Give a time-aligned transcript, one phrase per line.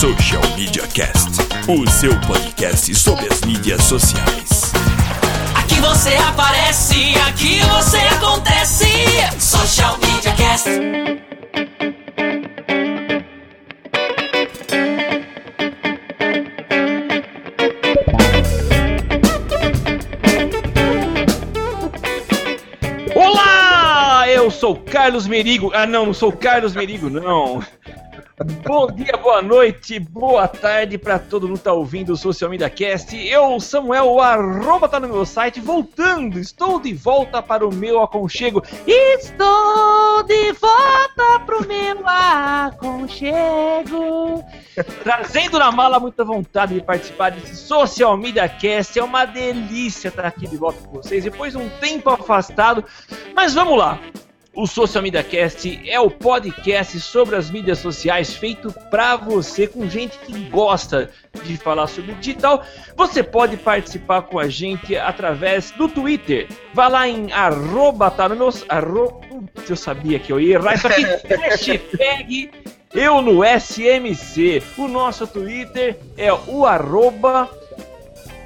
[0.00, 1.28] Social Media Cast,
[1.68, 4.72] o seu podcast sobre as mídias sociais.
[5.54, 8.86] Aqui você aparece, aqui você acontece.
[9.38, 10.70] Social Media Cast.
[23.14, 24.24] Olá!
[24.30, 25.70] Eu sou Carlos Merigo.
[25.74, 27.62] Ah, não, não sou Carlos Merigo, não.
[28.42, 32.70] Bom dia, boa noite, boa tarde para todo mundo que tá ouvindo o Social Media
[32.70, 33.14] Cast.
[33.14, 38.00] Eu, Samuel, o arroba tá no meu site, voltando, estou de volta para o meu
[38.00, 38.62] aconchego.
[38.86, 43.62] Estou de volta pro meu aconchego.
[45.04, 48.98] Trazendo na mala muita vontade de participar desse Social Media Cast.
[48.98, 52.82] É uma delícia estar aqui de volta com vocês, depois de um tempo afastado.
[53.34, 54.00] Mas vamos lá.
[54.52, 59.88] O Social Media Cast é o podcast sobre as mídias sociais feito para você, com
[59.88, 61.08] gente que gosta
[61.44, 62.64] de falar sobre digital.
[62.96, 66.48] Você pode participar com a gente através do Twitter.
[66.74, 68.48] Vá lá em arroba, tá no meu...
[68.68, 69.20] Arro,
[69.68, 71.02] eu sabia que eu ia errar isso aqui.
[71.28, 72.50] hashtag
[72.92, 74.62] eu no SMC.
[74.76, 77.48] O nosso Twitter é o arroba...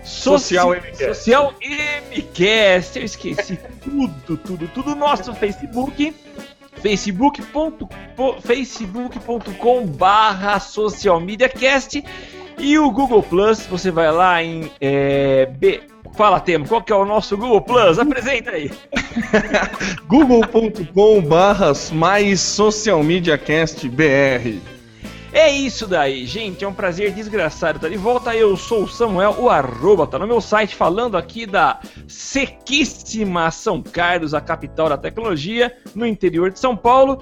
[0.05, 1.15] Social Soci- MCast.
[1.15, 1.55] Social
[2.17, 2.99] MCast.
[2.99, 4.95] Eu esqueci tudo, tudo, tudo.
[4.95, 6.15] Nosso Facebook,
[6.83, 12.05] facebook.com facebook.com barra social media cast
[12.59, 15.83] e o Google Plus, você vai lá em é, B.
[16.17, 17.99] Fala, Temo, qual que é o nosso Google Plus?
[17.99, 18.71] Apresenta aí.
[20.07, 24.61] google.com barra mais social media cast BR.
[25.35, 26.65] É isso daí, gente.
[26.65, 28.37] É um prazer desgraçado estar de volta.
[28.37, 33.83] Eu sou o Samuel, o arroba, tá no meu site falando aqui da sequíssima São
[33.83, 37.21] Carlos, a capital da tecnologia, no interior de São Paulo.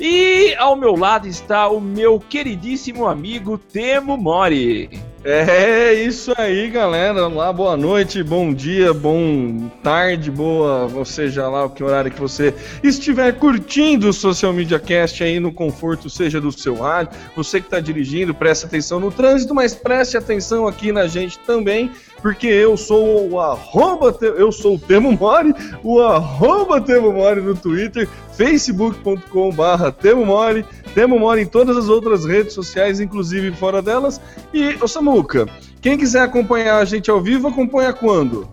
[0.00, 5.11] E ao meu lado está o meu queridíssimo amigo Temo Mori.
[5.24, 7.28] É isso aí, galera.
[7.28, 12.20] Olá, boa noite, bom dia, bom tarde, boa, ou seja lá o que horário que
[12.20, 12.52] você
[12.82, 17.16] estiver curtindo o Social Media Cast aí no conforto, seja do seu rádio.
[17.36, 21.92] Você que está dirigindo, preste atenção no trânsito, mas preste atenção aqui na gente também,
[22.20, 27.54] porque eu sou o arroba, eu sou o Temo Mori, o arroba Temo Mori no
[27.54, 33.80] Twitter, facebook.com barra Temo Mori, Temo Mori em todas as outras redes sociais, inclusive fora
[33.80, 34.20] delas.
[34.52, 35.46] E, ô Samuca,
[35.80, 38.48] quem quiser acompanhar a gente ao vivo, acompanha quando?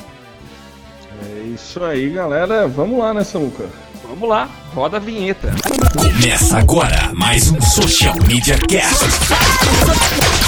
[1.27, 2.67] É isso aí, galera.
[2.67, 3.69] Vamos lá, né, Samuca?
[4.03, 5.53] Vamos lá, roda a vinheta.
[5.99, 9.05] Começa agora mais um Social Media Cast.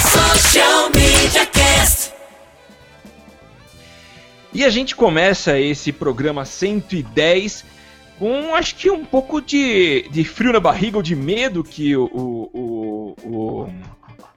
[0.09, 2.20] Social Media Cast.
[4.53, 7.65] E a gente começa esse programa 110
[8.19, 12.05] com acho que um pouco de, de frio na barriga ou de medo que o,
[12.05, 13.69] o, o, o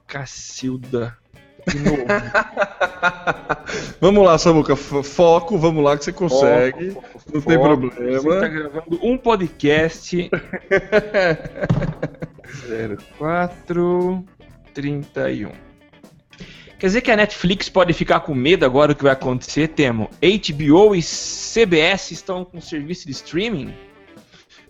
[0.07, 1.15] Cacilda.
[1.67, 2.05] De novo.
[3.99, 4.75] vamos lá, Samuca.
[4.75, 6.91] Foco, vamos lá que você consegue.
[6.91, 7.77] Foco, foco, Não tem foco.
[7.77, 8.19] problema.
[8.19, 10.29] Você tá gravando um podcast.
[13.19, 15.51] 0431.
[16.77, 20.09] Quer dizer que a Netflix pode ficar com medo agora do que vai acontecer, Temo?
[20.21, 23.73] HBO e CBS estão com serviço de streaming?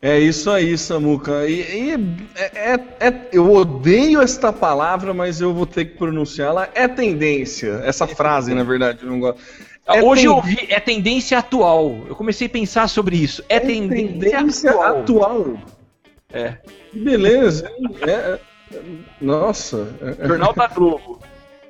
[0.02, 1.48] É isso aí, Samuca.
[1.48, 1.92] E, e
[2.36, 6.69] é- é- é- eu odeio esta palavra, mas eu vou ter que pronunciá-la.
[6.75, 7.81] É tendência.
[7.84, 9.40] Essa frase, na verdade, eu não gosto.
[9.88, 12.06] É Hoje eu ten- ouvi, é tendência atual.
[12.08, 13.44] Eu comecei a pensar sobre isso.
[13.50, 15.00] É, tendência, tendência atual.
[15.00, 15.58] atual.
[16.31, 16.58] É.
[16.94, 17.72] Beleza?
[18.01, 18.40] É- é-
[19.22, 19.88] nossa,
[20.19, 21.19] é- Jornal da Globo.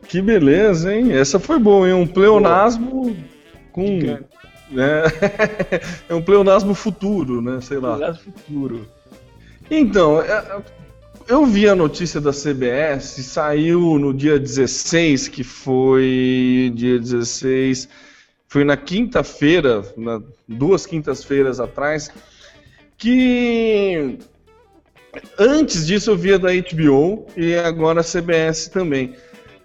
[0.08, 1.12] Que beleza, hein?
[1.12, 1.94] Essa foi boa, hein?
[1.94, 3.16] Um pleonasmo
[3.72, 4.00] com,
[4.72, 5.04] né?
[6.10, 7.60] é um pleonasmo futuro, né?
[7.62, 7.98] Sei lá.
[7.98, 8.88] Pleonasmo futuro.
[9.70, 10.62] Então, é,
[11.28, 17.90] eu vi a notícia da CBS, saiu no dia 16, que foi dia 16,
[18.48, 19.84] foi na quinta-feira,
[20.48, 22.12] duas quintas-feiras atrás,
[22.98, 24.20] que
[25.38, 29.16] antes disso eu via da HBO e agora a CBS também.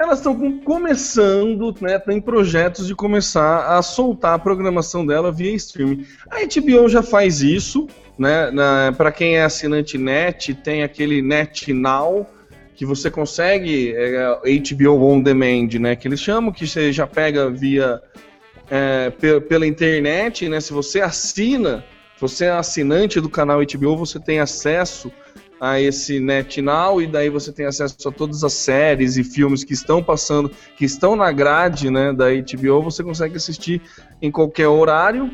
[0.01, 6.07] Elas estão começando, né, tem projetos de começar a soltar a programação dela via streaming.
[6.31, 7.87] A HBO já faz isso,
[8.19, 8.51] né?
[8.97, 12.27] Para quem é assinante net, tem aquele Net Now
[12.75, 14.39] que você consegue é,
[14.73, 15.95] HBO on demand, né?
[15.95, 18.01] Que eles chamam, que você já pega via
[18.71, 20.61] é, pela internet, né?
[20.61, 21.85] Se você assina,
[22.19, 25.13] você é assinante do canal HBO, você tem acesso
[25.61, 29.75] a esse NetNow e daí você tem acesso a todas as séries e filmes que
[29.75, 33.83] estão passando, que estão na grade né, da HBO, você consegue assistir
[34.23, 35.31] em qualquer horário.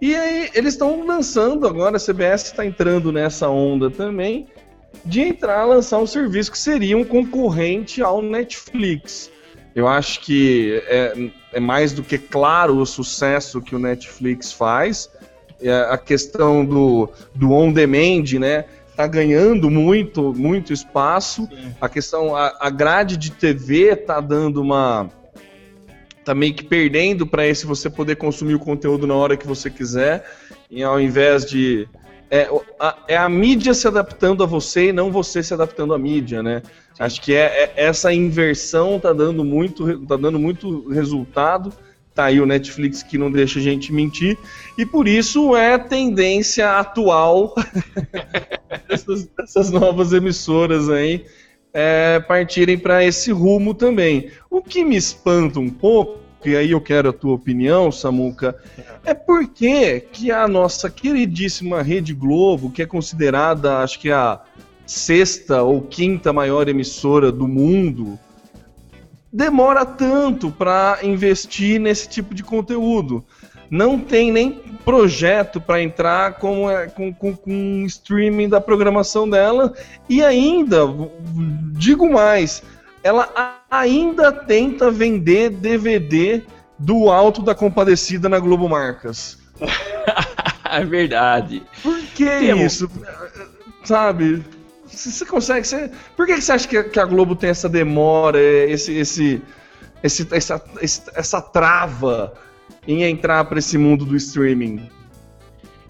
[0.00, 4.46] E aí eles estão lançando agora, a CBS está entrando nessa onda também,
[5.04, 9.30] de entrar a lançar um serviço que seria um concorrente ao Netflix.
[9.74, 15.10] Eu acho que é, é mais do que claro o sucesso que o Netflix faz.
[15.60, 18.64] É a questão do, do on-demand, né?
[18.96, 21.46] Está ganhando muito, muito espaço.
[21.46, 21.74] Sim.
[21.78, 25.10] A questão, a, a grade de TV está dando uma.
[26.24, 29.70] Tá meio que perdendo para esse você poder consumir o conteúdo na hora que você
[29.70, 30.24] quiser,
[30.70, 31.86] e ao invés de.
[32.28, 32.48] É
[32.80, 36.42] a, é a mídia se adaptando a você e não você se adaptando à mídia,
[36.42, 36.60] né?
[36.98, 41.72] Acho que é, é, essa inversão tá dando muito, tá dando muito resultado
[42.16, 44.38] tá aí o Netflix que não deixa a gente mentir,
[44.78, 47.54] e por isso é tendência atual
[48.88, 51.26] dessas, dessas, novas emissoras aí
[51.74, 54.30] é, partirem para esse rumo também.
[54.50, 58.56] O que me espanta um pouco, e aí eu quero a tua opinião, Samuca,
[59.04, 64.40] é porque que a nossa queridíssima Rede Globo, que é considerada, acho que a
[64.86, 68.18] sexta ou quinta maior emissora do mundo,
[69.32, 73.24] demora tanto para investir nesse tipo de conteúdo.
[73.70, 74.52] Não tem nem
[74.84, 79.74] projeto para entrar com, é, com, com, com streaming da programação dela.
[80.08, 80.82] E ainda,
[81.72, 82.62] digo mais,
[83.02, 86.42] ela ainda tenta vender DVD
[86.78, 89.38] do Alto da Compadecida na Globo Marcas.
[90.64, 91.62] é verdade.
[91.82, 92.64] Por que Temo.
[92.64, 92.90] isso?
[93.82, 94.44] Sabe?
[94.86, 95.90] Você consegue.
[96.16, 99.42] Por que você acha que a Globo tem essa demora, esse, esse,
[100.02, 100.62] esse essa,
[101.14, 102.32] essa trava
[102.86, 104.88] em entrar para esse mundo do streaming?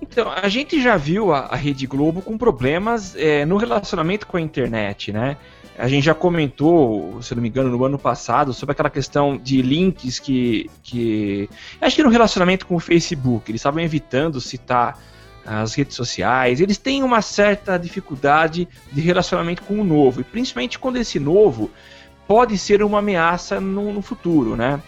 [0.01, 4.37] Então, a gente já viu a, a Rede Globo com problemas é, no relacionamento com
[4.37, 5.37] a internet, né?
[5.79, 9.61] A gente já comentou, se não me engano, no ano passado, sobre aquela questão de
[9.61, 10.71] links que.
[10.83, 11.51] que
[11.81, 14.99] acho que no relacionamento com o Facebook, eles estavam evitando citar
[15.47, 20.79] as redes sociais, eles têm uma certa dificuldade de relacionamento com o novo, e principalmente
[20.79, 21.71] quando esse novo
[22.27, 24.83] pode ser uma ameaça no, no futuro, né?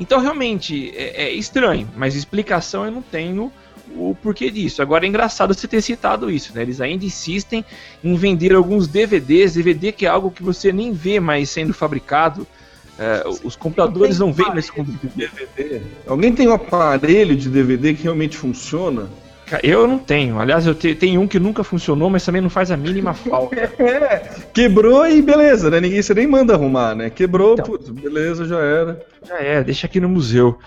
[0.00, 3.52] Então realmente é, é, estranho, mas explicação eu não tenho
[3.94, 4.82] o porquê disso.
[4.82, 6.62] Agora é engraçado você ter citado isso, né?
[6.62, 7.64] Eles ainda insistem
[8.02, 12.46] em vender alguns DVDs, DVD que é algo que você nem vê mais sendo fabricado.
[12.98, 15.82] É, os computadores não, veem mais com DVD.
[16.06, 19.08] Alguém tem um aparelho de DVD que realmente funciona?
[19.62, 20.40] Eu não tenho.
[20.40, 23.56] Aliás, eu te, tenho um que nunca funcionou, mas também não faz a mínima falta.
[23.56, 25.80] é, quebrou e beleza, né?
[25.80, 27.10] Ninguém você nem manda arrumar, né?
[27.10, 29.06] Quebrou, então, putz, beleza, já era.
[29.26, 30.58] Já é, deixa aqui no museu.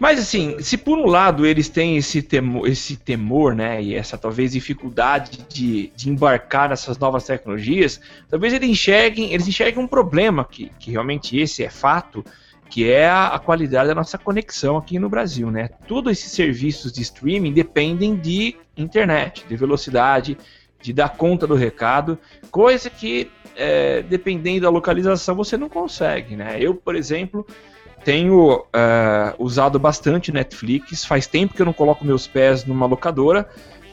[0.00, 4.16] Mas assim, se por um lado eles têm esse temor, esse temor né, e essa
[4.16, 10.42] talvez dificuldade de, de embarcar nessas novas tecnologias, talvez eles enxerguem, eles enxerguem um problema,
[10.42, 12.24] que, que realmente esse é fato,
[12.70, 15.68] que é a, qualidade da nossa conexão aqui no Brasil, né?
[15.88, 20.38] Todos esses serviços de streaming dependem de internet, de velocidade,
[20.80, 22.16] de dar conta do recado,
[22.50, 26.58] coisa que, é, dependendo da localização, você não consegue, né?
[26.60, 27.44] Eu, por exemplo,
[28.04, 33.48] tenho é, usado bastante Netflix, faz tempo que eu não coloco meus pés numa locadora,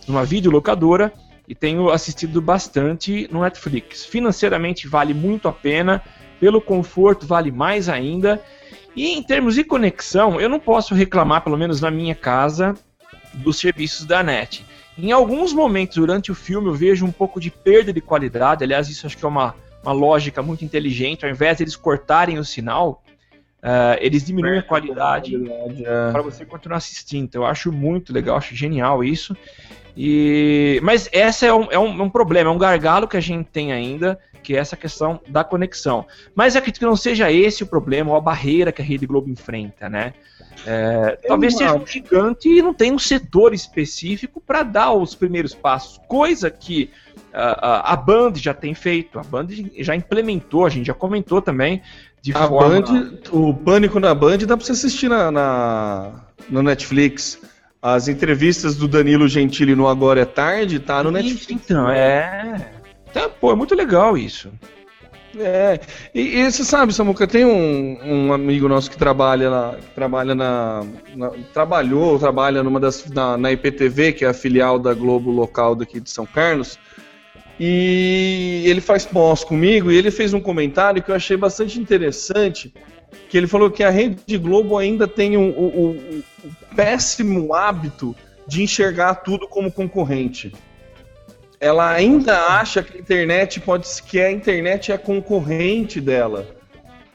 [0.07, 1.11] numa videolocadora,
[1.47, 4.05] e tenho assistido bastante no Netflix.
[4.05, 6.03] Financeiramente vale muito a pena,
[6.39, 8.41] pelo conforto vale mais ainda,
[8.95, 12.75] e em termos de conexão, eu não posso reclamar, pelo menos na minha casa,
[13.33, 14.65] dos serviços da NET.
[14.97, 18.89] Em alguns momentos durante o filme eu vejo um pouco de perda de qualidade, aliás,
[18.89, 19.53] isso acho que é uma,
[19.83, 23.03] uma lógica muito inteligente, ao invés de eles cortarem o sinal,
[23.61, 26.11] uh, eles diminuem a qualidade, é.
[26.11, 27.25] para você continuar assistindo.
[27.25, 29.37] Então, eu acho muito legal, acho genial isso.
[29.95, 33.21] E, mas essa é um, é, um, é um problema, é um gargalo que a
[33.21, 36.05] gente tem ainda que é essa questão da conexão.
[36.33, 39.29] Mas acredito que não seja esse o problema ou a barreira que a Rede Globo
[39.29, 40.13] enfrenta, né?
[40.65, 45.53] É, talvez seja um gigante e não tenha um setor específico para dar os primeiros
[45.53, 46.89] passos, coisa que
[47.33, 49.47] ah, a Band já tem feito, a Band
[49.79, 51.81] já implementou, a gente já comentou também
[52.21, 56.11] de A forma Band, o Pânico na Band dá pra você assistir na, na,
[56.49, 57.39] no Netflix.
[57.79, 61.47] As entrevistas do Danilo Gentili no Agora é Tarde tá no Netflix.
[61.49, 62.71] Então, é.
[63.09, 64.51] Então, pô, é muito legal isso.
[65.39, 65.79] É,
[66.15, 70.33] e, e você sabe, Samuca, tem um, um amigo nosso que trabalha lá, que trabalha
[70.33, 70.83] na,
[71.15, 75.75] na- trabalhou, trabalha numa das na, na IPTV, que é a filial da Globo local
[75.75, 76.79] daqui de São Carlos.
[77.59, 82.73] E ele faz pós comigo e ele fez um comentário que eu achei bastante interessante,
[83.29, 88.15] que ele falou que a Rede Globo ainda tem um- o, o- o péssimo hábito
[88.47, 90.53] de enxergar tudo como concorrente
[91.59, 96.47] ela ainda acha que a internet pode que a internet é concorrente dela.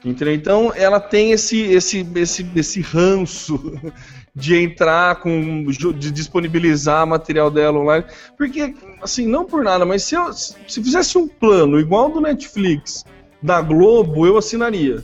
[0.03, 0.33] Entendeu?
[0.33, 3.79] Então ela tem esse esse esse esse ranço
[4.35, 8.05] de entrar com de disponibilizar material dela online,
[8.37, 13.05] porque assim, não por nada, mas se eu, se fizesse um plano igual do Netflix,
[13.41, 15.03] da Globo, eu assinaria.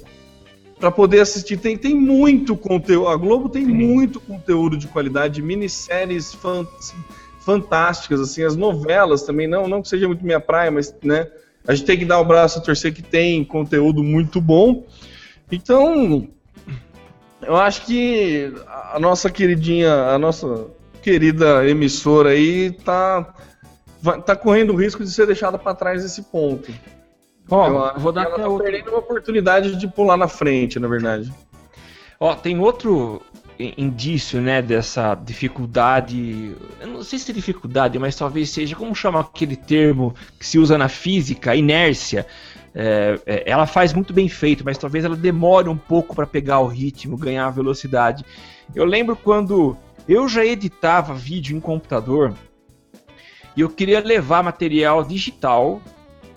[0.80, 3.10] Para poder assistir, tem, tem muito conteúdo.
[3.10, 3.74] A Globo tem Sim.
[3.74, 6.66] muito conteúdo de qualidade, minisséries fan-
[7.50, 11.28] fantásticas, assim, as novelas também, não, não que seja muito minha praia, mas, né,
[11.68, 14.86] a gente tem que dar o braço a torcer que tem conteúdo muito bom.
[15.52, 16.28] Então,
[17.42, 18.54] eu acho que
[18.94, 20.68] a nossa queridinha, a nossa
[21.02, 23.34] querida emissora aí tá,
[24.24, 26.72] tá correndo o risco de ser deixada para trás nesse ponto.
[27.50, 28.64] Ó, eu vou dar ela até tá outro.
[28.64, 31.34] perdendo uma oportunidade de pular na frente, na verdade.
[32.20, 33.24] Ó, tem outro
[33.60, 36.56] indício, né, dessa dificuldade.
[36.80, 40.58] Eu não sei se é dificuldade, mas talvez seja como chama aquele termo que se
[40.58, 42.26] usa na física, inércia.
[42.74, 46.60] É, é, ela faz muito bem feito, mas talvez ela demore um pouco para pegar
[46.60, 48.24] o ritmo, ganhar a velocidade.
[48.74, 49.76] Eu lembro quando
[50.08, 52.34] eu já editava vídeo em computador
[53.58, 55.82] e eu queria levar material digital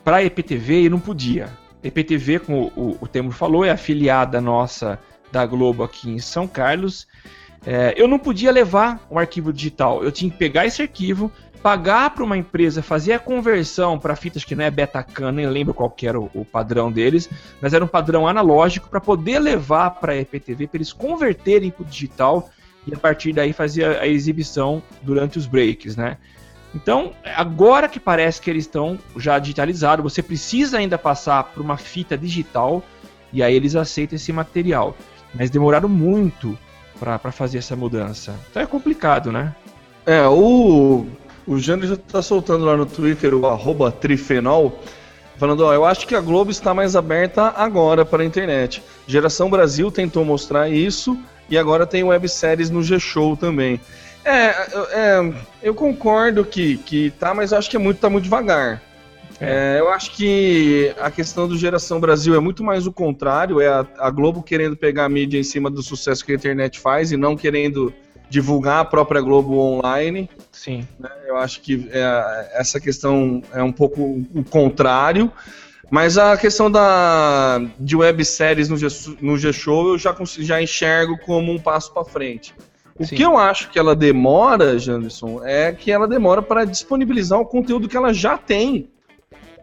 [0.03, 1.49] para EPTV e não podia.
[1.85, 4.99] EPTV, como o, o Temo falou, é afiliada nossa
[5.31, 7.07] da Globo aqui em São Carlos.
[7.65, 10.03] É, eu não podia levar um arquivo digital.
[10.03, 11.31] Eu tinha que pegar esse arquivo,
[11.63, 15.73] pagar para uma empresa fazer a conversão para fitas que não é Betacam, nem lembro
[15.73, 20.13] qual era o, o padrão deles, mas era um padrão analógico para poder levar para
[20.13, 22.51] a EPTV, para eles converterem para o digital
[22.85, 26.19] e a partir daí fazer a, a exibição durante os breaks, né?
[26.75, 31.77] Então, agora que parece que eles estão já digitalizados, você precisa ainda passar por uma
[31.77, 32.83] fita digital
[33.33, 34.97] e aí eles aceitam esse material.
[35.35, 36.59] Mas demoraram muito
[36.99, 38.35] para fazer essa mudança.
[38.51, 39.55] Então é complicado, né?
[40.07, 41.07] É, o,
[41.47, 44.81] o Jânio já tá soltando lá no Twitter o arroba trifenol,
[45.37, 48.83] falando, ó, eu acho que a Globo está mais aberta agora para a internet.
[49.07, 51.19] Geração Brasil tentou mostrar isso
[51.49, 53.81] e agora tem webséries no G-Show também.
[54.25, 54.55] É,
[54.93, 55.33] é,
[55.63, 58.81] eu concordo que, que tá, mas acho que é muito, tá muito devagar.
[59.45, 63.69] É, eu acho que a questão do Geração Brasil é muito mais o contrário, é
[63.69, 67.11] a, a Globo querendo pegar a mídia em cima do sucesso que a internet faz
[67.11, 67.93] e não querendo
[68.31, 70.31] divulgar a própria Globo online.
[70.51, 70.87] Sim.
[71.27, 75.31] Eu acho que é, essa questão é um pouco o contrário.
[75.91, 78.87] Mas a questão da, de webséries no, G,
[79.21, 82.55] no G-Show eu já, já enxergo como um passo para frente.
[82.99, 83.17] O Sim.
[83.17, 87.89] que eu acho que ela demora, Janderson, é que ela demora para disponibilizar o conteúdo
[87.89, 88.89] que ela já tem.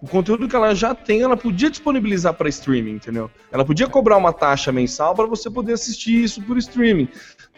[0.02, 3.30] O conteúdo que ela já tem, ela podia disponibilizar para streaming, entendeu?
[3.52, 7.10] Ela podia cobrar uma taxa mensal para você poder assistir isso por streaming.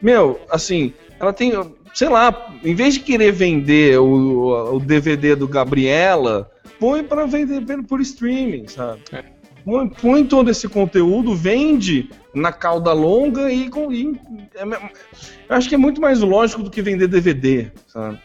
[0.02, 1.54] Meu, assim, ela tem,
[1.94, 7.62] sei lá, em vez de querer vender o, o DVD do Gabriela, põe para vender
[7.84, 9.02] por streaming, sabe?
[9.12, 9.24] É.
[9.64, 13.92] Põe, põe todo esse conteúdo, vende na cauda longa e com.
[13.92, 14.20] e-
[14.56, 18.20] é eu acho que é muito mais lógico do que vender DVD, sabe?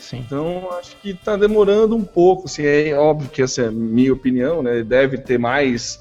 [0.00, 0.24] Sim.
[0.26, 2.46] Então, acho que tá demorando um pouco.
[2.46, 4.82] Assim, é óbvio que essa é a minha opinião, né?
[4.82, 6.00] Deve ter mais,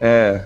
[0.00, 0.44] é,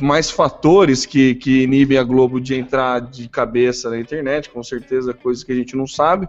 [0.00, 5.14] mais fatores que, que inibem a Globo de entrar de cabeça na internet, com certeza,
[5.14, 6.28] coisas que a gente não sabe.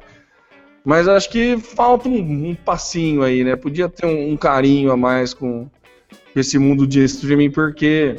[0.83, 3.55] Mas acho que falta um, um passinho aí, né?
[3.55, 5.69] Podia ter um, um carinho a mais com
[6.35, 8.15] esse mundo de streaming, porque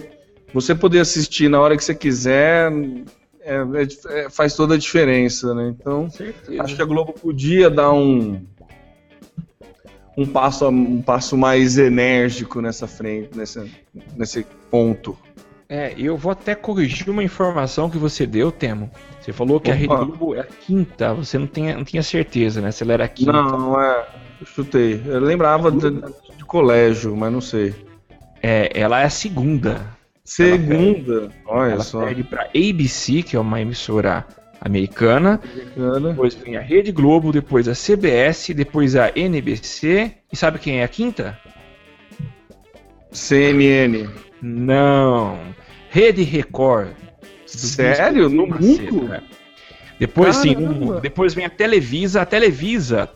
[0.52, 2.70] você poder assistir na hora que você quiser
[3.42, 5.68] é- é é- faz toda a diferença, né?
[5.68, 6.10] Então.
[6.10, 6.62] Certeza.
[6.62, 8.44] Acho que a Globo podia dar um
[10.16, 13.66] um passo um passo mais enérgico nessa frente, nessa,
[14.16, 15.16] nesse ponto.
[15.68, 18.90] É, eu vou até corrigir uma informação que você deu, Temo.
[19.20, 20.04] Você falou que a Rede Opa.
[20.04, 22.72] Globo é a quinta, você não, tinha não tinha certeza, né?
[22.72, 23.32] Se ela era a quinta.
[23.32, 24.04] Não, é,
[24.40, 25.00] eu chutei.
[25.06, 27.72] Eu lembrava de, de colégio, mas não sei.
[28.42, 29.96] É, ela é a segunda.
[30.30, 31.28] Segunda.
[31.44, 32.04] Olha Ela só.
[32.04, 34.24] perde pra ABC, que é uma emissora
[34.60, 35.40] americana.
[35.42, 36.10] Americana.
[36.10, 40.12] Depois vem a Rede Globo, depois a CBS, depois a NBC.
[40.32, 41.36] E sabe quem é a quinta?
[43.10, 44.08] CNN.
[44.40, 45.36] Não.
[45.90, 46.92] Rede Record.
[47.44, 48.28] Sério?
[48.28, 49.08] No mundo?
[49.08, 49.24] cara.
[49.98, 51.00] Depois sim, Caramba.
[51.00, 52.22] Depois vem a Televisa.
[52.22, 53.10] A Televisa,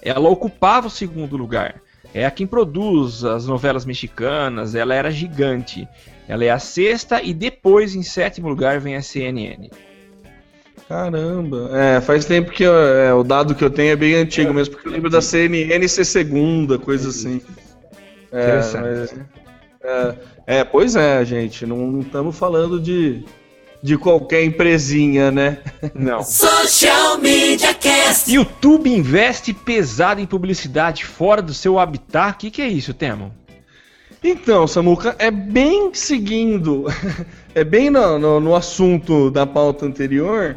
[0.00, 1.82] ela ocupava o segundo lugar.
[2.14, 5.86] É a quem produz as novelas mexicanas, ela era gigante.
[6.28, 9.70] Ela é a sexta e depois, em sétimo lugar, vem a CNN.
[10.88, 11.70] Caramba.
[11.74, 14.74] É, faz tempo que eu- é, o dado que eu tenho é bem antigo mesmo,
[14.74, 17.40] porque eu lembro da CNN ser segunda, coisa assim.
[18.32, 18.84] É, Interessante.
[18.84, 19.14] mas-
[19.82, 20.14] é,
[20.58, 21.64] é, pois é, gente.
[21.66, 23.22] Não estamos falando de,
[23.82, 25.58] de qualquer empresinha, né?
[25.94, 26.22] Não.
[26.24, 28.32] Social Media Cast.
[28.32, 32.34] YouTube investe pesado em publicidade fora do seu habitat.
[32.34, 33.32] O que, que é isso, Temo?
[34.22, 36.86] Então, Samuca, é bem seguindo,
[37.54, 40.56] é bem no, no, no assunto da pauta anterior,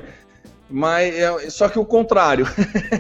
[0.68, 2.48] mas é, só que o contrário.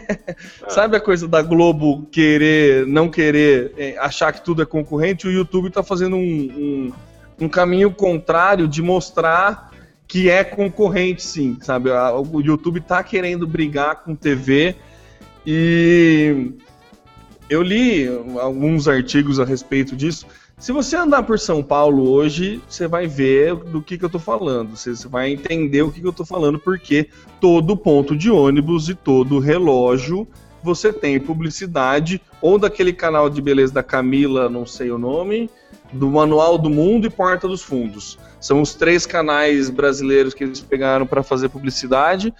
[0.70, 5.28] Sabe a coisa da Globo querer, não querer, é, achar que tudo é concorrente?
[5.28, 9.72] O YouTube está fazendo um, um, um caminho contrário de mostrar
[10.08, 11.90] que é concorrente, sim, sabe?
[11.90, 14.76] O YouTube está querendo brigar com TV
[15.48, 16.52] e
[17.50, 18.08] eu li
[18.40, 20.28] alguns artigos a respeito disso.
[20.62, 24.20] Se você andar por São Paulo hoje, você vai ver do que, que eu tô
[24.20, 24.78] falando.
[24.78, 28.94] Você, vai entender o que, que eu tô falando, porque todo ponto de ônibus e
[28.94, 30.28] todo relógio
[30.62, 35.50] você tem publicidade, ou daquele canal de beleza da Camila, não sei o nome,
[35.92, 38.20] do Manual do Mundo e Porta dos Fundos.
[38.40, 42.32] São os três canais brasileiros que eles pegaram para fazer publicidade.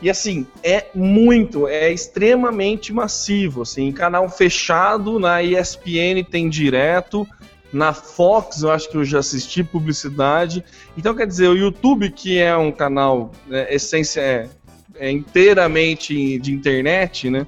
[0.00, 3.60] E assim, é muito, é extremamente massivo.
[3.60, 7.28] Assim, canal fechado, na ESPN tem direto,
[7.72, 10.64] na Fox eu acho que eu já assisti publicidade.
[10.96, 14.48] Então, quer dizer, o YouTube, que é um canal né, essência, é,
[14.96, 17.46] é inteiramente de internet, né?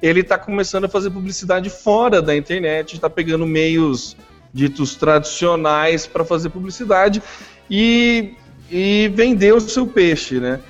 [0.00, 4.16] Ele está começando a fazer publicidade fora da internet, está pegando meios
[4.52, 7.22] ditos tradicionais para fazer publicidade
[7.70, 8.34] e,
[8.70, 10.60] e vender o seu peixe, né?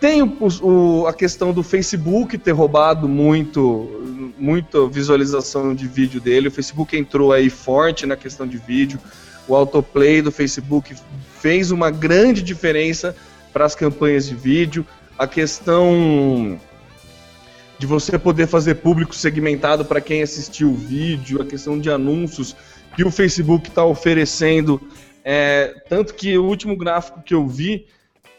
[0.00, 6.48] Tem o, o- a questão do Facebook ter roubado muito, muita visualização de vídeo dele.
[6.48, 8.98] O Facebook entrou aí forte na questão de vídeo.
[9.46, 10.94] O autoplay do Facebook
[11.40, 13.14] fez uma grande diferença
[13.52, 14.86] para as campanhas de vídeo.
[15.18, 16.58] A questão
[17.78, 22.56] de você poder fazer público segmentado para quem assistiu o vídeo, a questão de anúncios
[22.96, 24.80] que o Facebook está oferecendo.
[25.22, 27.86] É, tanto que o último gráfico que eu vi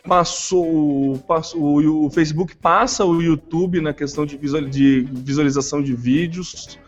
[0.08, 6.80] passou, passou o, Facebook passa o YouTube na questão de, visual- de visualização de vídeos,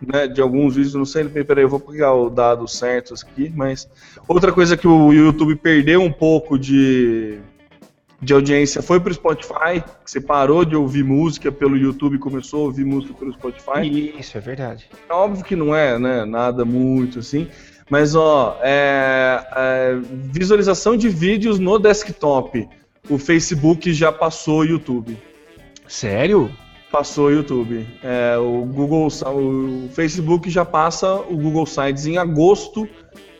[0.00, 3.88] né, de alguns vídeos, não sei, peraí, eu vou pegar o dado certo aqui, mas
[4.26, 7.38] outra coisa que o YouTube perdeu um pouco de,
[8.20, 12.62] de audiência foi pro Spotify, que você parou de ouvir música pelo YouTube e começou
[12.62, 14.16] a ouvir música pelo Spotify.
[14.18, 14.90] Isso, é verdade.
[15.08, 17.48] É óbvio que não é, né, nada muito assim,
[17.92, 19.98] mas ó, é, é,
[20.32, 22.66] visualização de vídeos no desktop.
[23.10, 25.18] O Facebook já passou o YouTube.
[25.86, 26.50] Sério?
[26.90, 27.86] Passou o YouTube.
[28.02, 32.88] É, o Google, o Facebook já passa o Google Sites em agosto.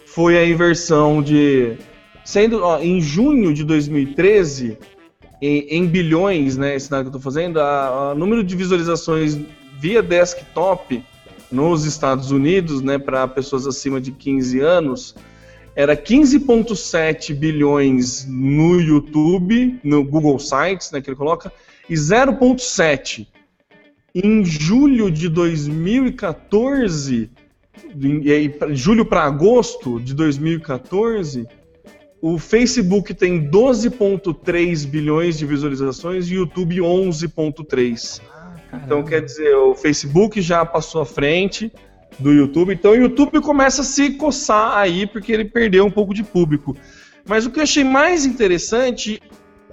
[0.04, 1.78] Foi a inversão de,
[2.22, 4.76] sendo ó, em junho de 2013,
[5.40, 9.34] em, em bilhões, né, esse dado que eu estou fazendo, o número de visualizações
[9.78, 11.02] via desktop
[11.52, 15.14] nos Estados Unidos, né, para pessoas acima de 15 anos,
[15.76, 21.52] era 15,7 bilhões no YouTube, no Google Sites, né, que ele coloca,
[21.88, 23.26] e 0,7
[24.14, 27.30] em julho de 2014,
[27.94, 31.46] em- julho para agosto de 2014,
[32.20, 38.20] o Facebook tem 12,3 bilhões de visualizações e o YouTube 11,3.
[38.72, 41.72] Então, quer dizer, o Facebook já passou à frente
[42.18, 42.72] do YouTube.
[42.72, 46.76] Então, o YouTube começa a se coçar aí, porque ele perdeu um pouco de público.
[47.26, 49.20] Mas o que eu achei mais interessante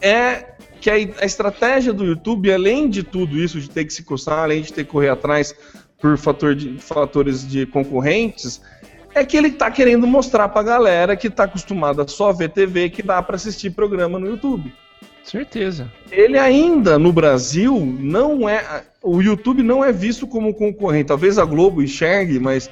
[0.01, 4.03] é que a, a estratégia do YouTube, além de tudo isso, de ter que se
[4.03, 5.53] coçar, além de ter que correr atrás
[5.99, 8.61] por fator de, fatores de concorrentes,
[9.13, 12.49] é que ele está querendo mostrar para a galera que está acostumada só a ver
[12.49, 14.71] TV que dá para assistir programa no YouTube
[15.23, 15.91] Certeza.
[16.11, 18.83] ele ainda no Brasil não é.
[19.01, 21.07] O YouTube não é visto como concorrente.
[21.07, 22.69] Talvez a Globo enxergue, mas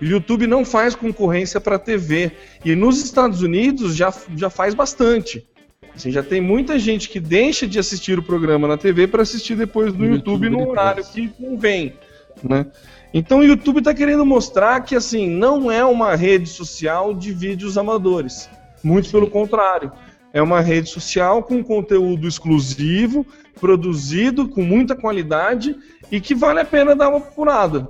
[0.00, 2.32] o YouTube não faz concorrência para TV.
[2.64, 5.46] E nos Estados Unidos já, já faz bastante.
[5.94, 9.56] Assim, já tem muita gente que deixa de assistir o programa na TV para assistir
[9.56, 11.94] depois no, No YouTube, YouTube no horário que convém.
[12.42, 12.66] Né?
[13.12, 17.76] Então o YouTube está querendo mostrar que assim não é uma rede social de vídeos
[17.76, 18.48] amadores.
[18.82, 19.92] Muito pelo contrário.
[20.32, 23.26] É uma rede social com conteúdo exclusivo,
[23.60, 25.76] produzido com muita qualidade
[26.10, 27.88] e que vale a pena dar uma procurada.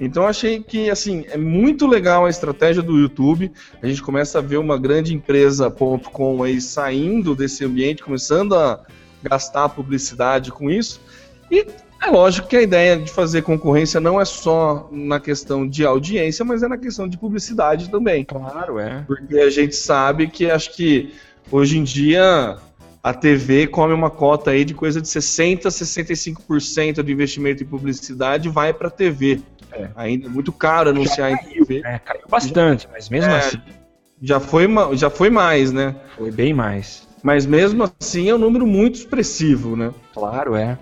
[0.00, 3.50] Então achei que assim é muito legal a estratégia do YouTube.
[3.82, 8.80] A gente começa a ver uma grande empresa.com aí saindo desse ambiente, começando a
[9.22, 11.00] gastar publicidade com isso.
[11.50, 11.66] E
[12.00, 16.44] é lógico que a ideia de fazer concorrência não é só na questão de audiência,
[16.44, 18.24] mas é na questão de publicidade também.
[18.24, 19.02] Claro, é.
[19.04, 21.12] Porque a gente sabe que acho que
[21.50, 22.56] hoje em dia
[23.08, 27.66] a TV come uma cota aí de coisa de 60 a 65% do investimento em
[27.66, 29.40] publicidade vai para a TV.
[29.72, 29.88] É.
[29.96, 31.82] Ainda é muito caro anunciar caiu, em TV.
[31.86, 33.58] É, caiu bastante, já, mas mesmo é, assim.
[34.20, 35.96] Já foi, já foi mais, né?
[36.18, 37.08] Foi bem mais.
[37.22, 39.92] Mas mesmo assim é um número muito expressivo, né?
[40.12, 40.78] Claro, é.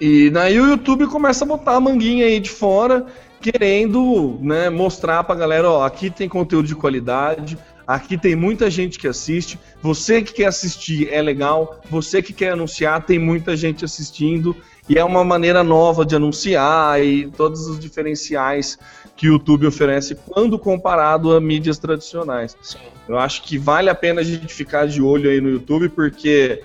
[0.00, 3.06] E daí o YouTube começa a botar a manguinha aí de fora,
[3.40, 8.98] querendo né, mostrar pra galera, ó, aqui tem conteúdo de qualidade, aqui tem muita gente
[8.98, 13.84] que assiste, você que quer assistir é legal, você que quer anunciar, tem muita gente
[13.84, 14.56] assistindo,
[14.88, 18.78] e é uma maneira nova de anunciar e todos os diferenciais
[19.16, 22.56] que o YouTube oferece quando comparado a mídias tradicionais.
[22.60, 22.78] Sim.
[23.08, 26.62] Eu acho que vale a pena a gente ficar de olho aí no YouTube, porque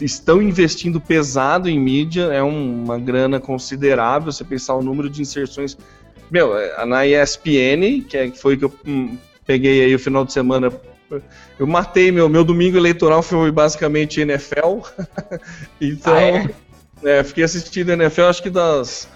[0.00, 5.76] estão investindo pesado em mídia, é uma grana considerável, você pensar o número de inserções.
[6.30, 9.16] Meu, é, na ESPN, que é, foi que eu hum,
[9.50, 10.72] peguei aí o final de semana
[11.58, 14.78] eu matei meu meu domingo eleitoral foi basicamente NFL
[15.80, 16.20] então ah,
[17.02, 17.18] é?
[17.18, 19.08] É, fiquei assistindo NFL acho que das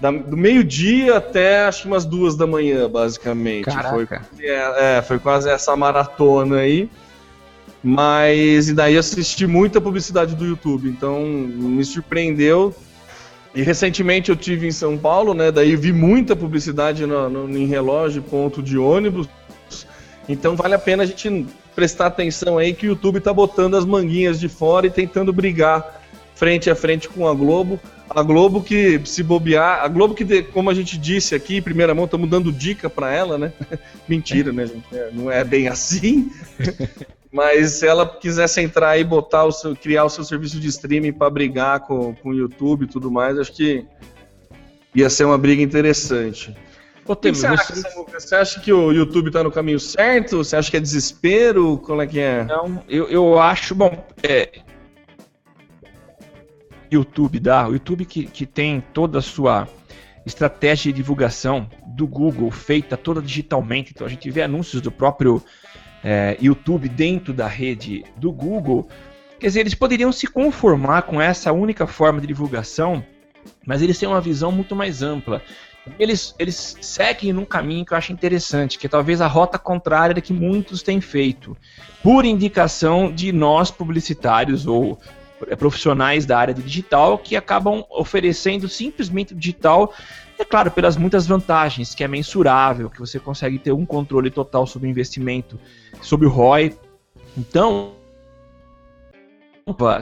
[0.00, 3.66] da, do meio-dia até acho que umas duas da manhã, basicamente.
[3.66, 4.20] Caraca.
[4.34, 6.90] Foi, é, é, foi quase essa maratona aí.
[7.84, 12.74] Mas e daí assisti muita publicidade do YouTube, então me surpreendeu.
[13.54, 15.52] E recentemente eu tive em São Paulo, né?
[15.52, 19.28] Daí vi muita publicidade no, no, em relógio, ponto de ônibus.
[20.28, 23.84] Então vale a pena a gente prestar atenção aí que o YouTube tá botando as
[23.84, 26.00] manguinhas de fora e tentando brigar
[26.34, 27.78] frente a frente com a Globo.
[28.08, 31.94] A Globo que se bobear, a Globo que, como a gente disse aqui em primeira
[31.94, 33.52] mão, estamos dando dica para ela, né?
[34.06, 34.84] Mentira, né, gente?
[34.92, 36.30] É, não é bem assim.
[37.32, 41.12] Mas se ela quisesse entrar e botar o seu, criar o seu serviço de streaming
[41.12, 43.86] para brigar com, com o YouTube e tudo mais, acho que
[44.94, 46.54] ia ser uma briga interessante.
[47.06, 47.86] Ô, Temer, você, você...
[47.86, 50.38] Acha, você, acha, que o YouTube está no caminho certo?
[50.38, 51.78] Você acha que é desespero?
[51.78, 52.44] Como é que é?
[52.44, 54.62] Não, eu, eu acho, bom, é,
[56.92, 59.66] YouTube dá, o YouTube que, que tem toda a sua
[60.26, 65.42] estratégia de divulgação do Google feita toda digitalmente, então a gente vê anúncios do próprio
[66.04, 68.88] é, YouTube dentro da rede do Google,
[69.40, 73.04] quer dizer, eles poderiam se conformar com essa única forma de divulgação,
[73.66, 75.42] mas eles têm uma visão muito mais ampla.
[75.98, 80.14] Eles, eles seguem num caminho que eu acho interessante, que é talvez a rota contrária
[80.14, 81.56] da que muitos têm feito,
[82.02, 84.98] por indicação de nós publicitários ou
[85.48, 89.92] é, profissionais da área de digital que acabam oferecendo simplesmente digital,
[90.38, 94.66] é claro, pelas muitas vantagens, que é mensurável, que você consegue ter um controle total
[94.66, 95.58] sobre o investimento,
[96.00, 96.76] sobre o ROI.
[97.36, 97.92] Então,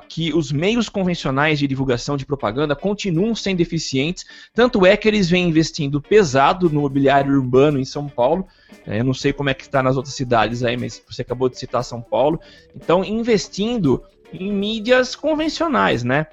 [0.09, 5.29] que os meios convencionais de divulgação de propaganda continuam sendo eficientes, tanto é que eles
[5.29, 8.47] vêm investindo pesado no mobiliário urbano em São Paulo.
[8.87, 11.49] É, eu não sei como é que está nas outras cidades aí, mas você acabou
[11.49, 12.41] de citar São Paulo.
[12.75, 16.27] Então, investindo em mídias convencionais, né?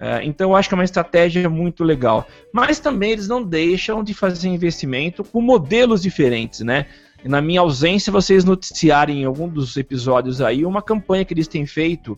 [0.00, 2.26] É, então eu acho que é uma estratégia muito legal.
[2.52, 6.86] Mas também eles não deixam de fazer investimento com modelos diferentes, né?
[7.24, 11.66] Na minha ausência, vocês noticiarem em algum dos episódios aí uma campanha que eles têm
[11.66, 12.16] feito.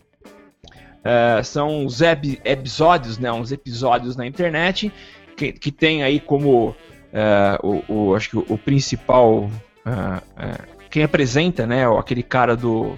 [1.03, 3.31] É, são os episódios, né?
[3.31, 4.91] Uns episódios na internet
[5.35, 6.75] que, que tem aí como
[7.11, 9.49] é, o, o, acho que o, o principal
[9.85, 10.57] é,
[10.89, 11.85] quem apresenta, né?
[11.97, 12.97] Aquele cara do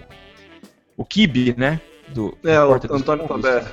[0.97, 1.79] o Kibe, né?
[2.09, 3.65] do É, o Antônio Faber.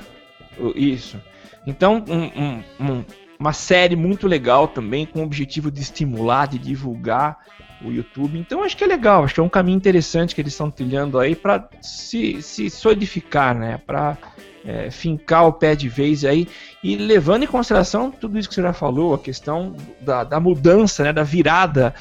[0.75, 1.19] Isso.
[1.65, 3.05] Então, um, um, um,
[3.39, 7.39] uma série muito legal também, com o objetivo de estimular, de divulgar
[7.83, 8.37] o YouTube.
[8.37, 11.19] Então, acho que é legal, acho que é um caminho interessante que eles estão trilhando
[11.19, 13.79] aí para se, se solidificar, né?
[13.85, 14.17] Para
[14.65, 16.47] é, fincar o pé de vez aí
[16.83, 21.03] e levando em consideração tudo isso que você já falou, a questão da, da mudança,
[21.03, 21.93] né, da virada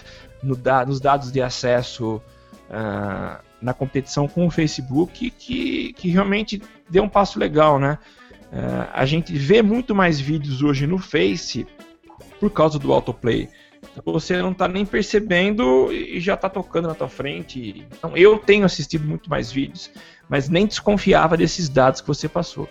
[0.42, 2.20] no, da, nos dados de acesso.
[2.70, 7.98] Uh, na competição com o Facebook que, que realmente deu um passo legal, né?
[8.52, 11.66] Uh, a gente vê muito mais vídeos hoje no Face
[12.40, 13.48] por causa do autoplay.
[14.04, 17.86] Você não está nem percebendo e já está tocando na tua frente.
[17.98, 19.90] Então eu tenho assistido muito mais vídeos,
[20.28, 22.68] mas nem desconfiava desses dados que você passou.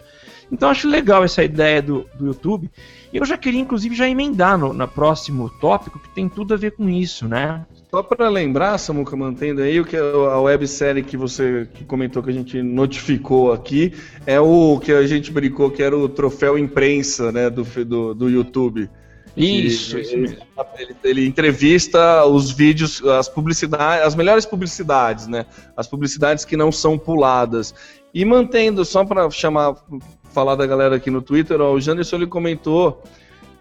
[0.52, 2.70] Então acho legal essa ideia do, do YouTube.
[3.12, 6.58] E eu já queria, inclusive, já emendar no, no próximo tópico, que tem tudo a
[6.58, 7.66] ver com isso, né?
[7.90, 12.30] Só para lembrar, Samuca, mantendo aí, o que a websérie que você que comentou que
[12.30, 13.94] a gente notificou aqui
[14.28, 18.30] é o que a gente brincou que era o troféu imprensa né, do, do, do
[18.30, 18.90] YouTube.
[19.40, 20.38] Isso, isso ele, mesmo.
[20.78, 25.46] Ele, ele, entrevista os vídeos, as publicidades, as melhores publicidades, né?
[25.78, 27.74] As publicidades que não são puladas.
[28.14, 29.76] E mantendo, só para chamar,
[30.34, 33.02] falar da galera aqui no Twitter, ó, o Janderson ele comentou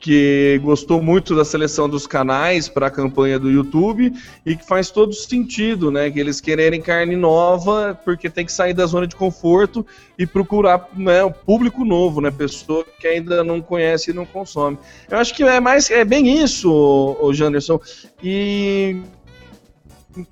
[0.01, 4.13] que gostou muito da seleção dos canais para a campanha do YouTube
[4.47, 6.11] e que faz todo sentido, né?
[6.11, 9.85] Que eles quererem carne nova porque tem que sair da zona de conforto
[10.19, 12.31] e procurar né, um público novo, né?
[12.31, 14.79] Pessoa que ainda não conhece e não consome.
[15.11, 17.81] Eu acho que é mais é bem isso, o Janderson.
[18.23, 18.97] E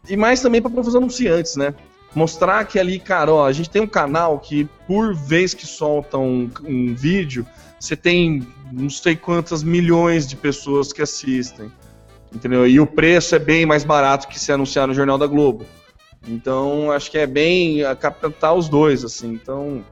[0.09, 1.75] e mais também para os anunciantes, né?
[2.17, 6.17] Mostrar que ali, cara, ó, a gente tem um canal que por vez que solta
[6.17, 7.47] um, um vídeo,
[7.79, 11.71] você tem não sei quantas milhões de pessoas que assistem.
[12.35, 12.67] Entendeu?
[12.67, 15.67] E o preço é bem mais barato que se anunciar no Jornal da Globo.
[16.27, 19.35] Então, acho que é bem a captar os dois, assim.
[19.35, 19.85] Então.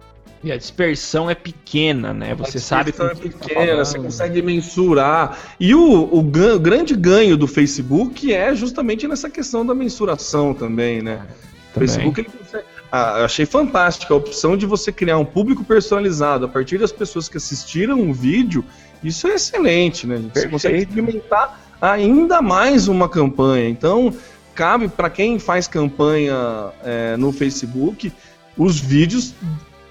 [0.43, 2.35] E a dispersão é pequena, né?
[2.37, 5.39] Você sabe que é pequena, tá você consegue mensurar.
[5.61, 11.03] E o, o, o, grande ganho do Facebook é justamente nessa questão da mensuração também,
[11.03, 11.27] né?
[11.75, 16.45] O Facebook ele consegue, ah, achei fantástica a opção de você criar um público personalizado
[16.45, 18.65] a partir das pessoas que assistiram o vídeo.
[19.03, 20.23] Isso é excelente, né?
[20.33, 23.69] Você consegue implementar ainda mais uma campanha.
[23.69, 24.15] Então,
[24.55, 28.13] cabe para quem faz campanha é, no Facebook,
[28.57, 29.35] os vídeos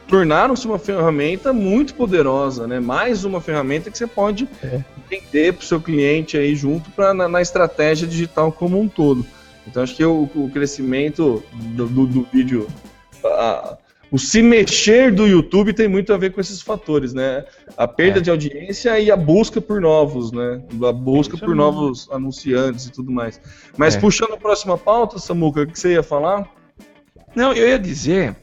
[0.08, 2.80] tornaram-se uma ferramenta muito poderosa, né?
[2.80, 4.82] Mais uma ferramenta que você pode é.
[4.98, 9.26] entender para o seu cliente aí junto pra, na, na estratégia digital como um todo.
[9.68, 12.68] Então acho que o, o crescimento do, do, do vídeo
[13.24, 13.78] a,
[14.12, 17.44] o se mexer do YouTube tem muito a ver com esses fatores, né?
[17.76, 18.22] A perda é.
[18.22, 20.62] de audiência e a busca por novos, né?
[20.88, 23.42] A busca por novos anunciantes e tudo mais.
[23.76, 24.00] Mas é.
[24.00, 26.48] puxando a próxima pauta, Samuca, o que você ia falar?
[27.36, 28.36] Não, eu ia dizer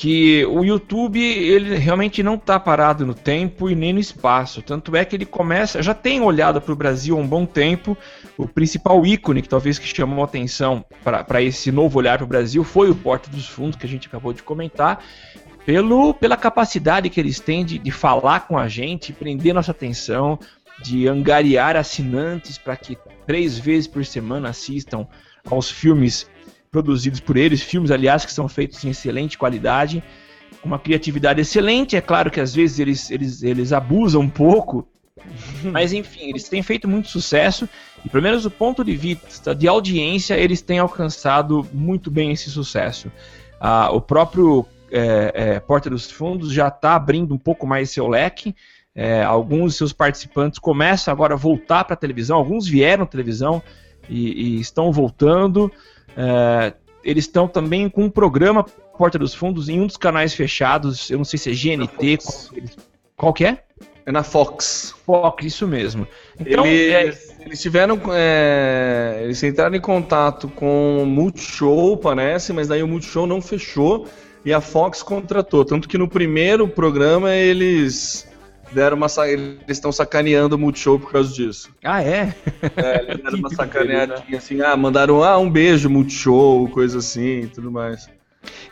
[0.00, 4.62] que o YouTube ele realmente não está parado no tempo e nem no espaço.
[4.62, 7.94] Tanto é que ele começa, já tem olhado para o Brasil há um bom tempo.
[8.34, 12.64] O principal ícone que talvez que chamou atenção para esse novo olhar para o Brasil
[12.64, 15.04] foi o Porta dos Fundos que a gente acabou de comentar.
[15.66, 20.38] Pelo, pela capacidade que eles têm de, de falar com a gente, prender nossa atenção,
[20.82, 25.06] de angariar assinantes para que três vezes por semana assistam
[25.44, 26.26] aos filmes
[26.70, 30.02] produzidos por eles, filmes, aliás, que são feitos em excelente qualidade,
[30.62, 31.96] com uma criatividade excelente.
[31.96, 34.86] É claro que às vezes eles, eles, eles abusam um pouco,
[35.64, 37.68] mas enfim, eles têm feito muito sucesso
[38.04, 42.50] e, pelo menos do ponto de vista de audiência, eles têm alcançado muito bem esse
[42.50, 43.10] sucesso.
[43.60, 48.08] Ah, o próprio é, é, Porta dos Fundos já está abrindo um pouco mais seu
[48.08, 48.54] leque.
[48.94, 53.06] É, alguns de seus participantes começam agora a voltar para a televisão, alguns vieram à
[53.06, 53.62] televisão
[54.08, 55.70] e, e estão voltando.
[56.16, 58.64] É, eles estão também com um programa
[58.96, 62.62] Porta dos Fundos em um dos canais fechados, eu não sei se é GNT, qual,
[63.16, 63.64] qual que é?
[64.04, 64.94] É na Fox.
[65.06, 66.06] Fox, isso mesmo.
[66.38, 67.44] Então, eles, é...
[67.44, 68.00] eles tiveram.
[68.12, 74.06] É, eles entraram em contato com o Multishow, parece, mas daí o Multishow não fechou
[74.44, 75.64] e a Fox contratou.
[75.64, 78.29] Tanto que no primeiro programa eles
[78.72, 81.70] deram uma eles estão sacaneando o Multishow por causa disso.
[81.84, 82.34] Ah, é?
[82.76, 87.46] É, eles deram uma sacaneadinha assim, ah, mandaram ah, um beijo Multishow, coisa assim e
[87.46, 88.08] tudo mais.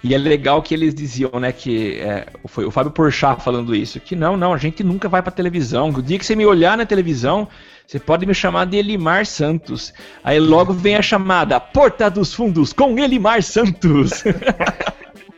[0.03, 4.01] E é legal que eles diziam, né, que é, foi o Fábio Porchat falando isso,
[4.01, 5.91] que não, não, a gente nunca vai pra televisão.
[5.91, 7.49] O dia que você me olhar na televisão,
[7.87, 9.93] você pode me chamar de Elimar Santos.
[10.23, 14.23] Aí logo vem a chamada Porta dos Fundos com Elimar Santos.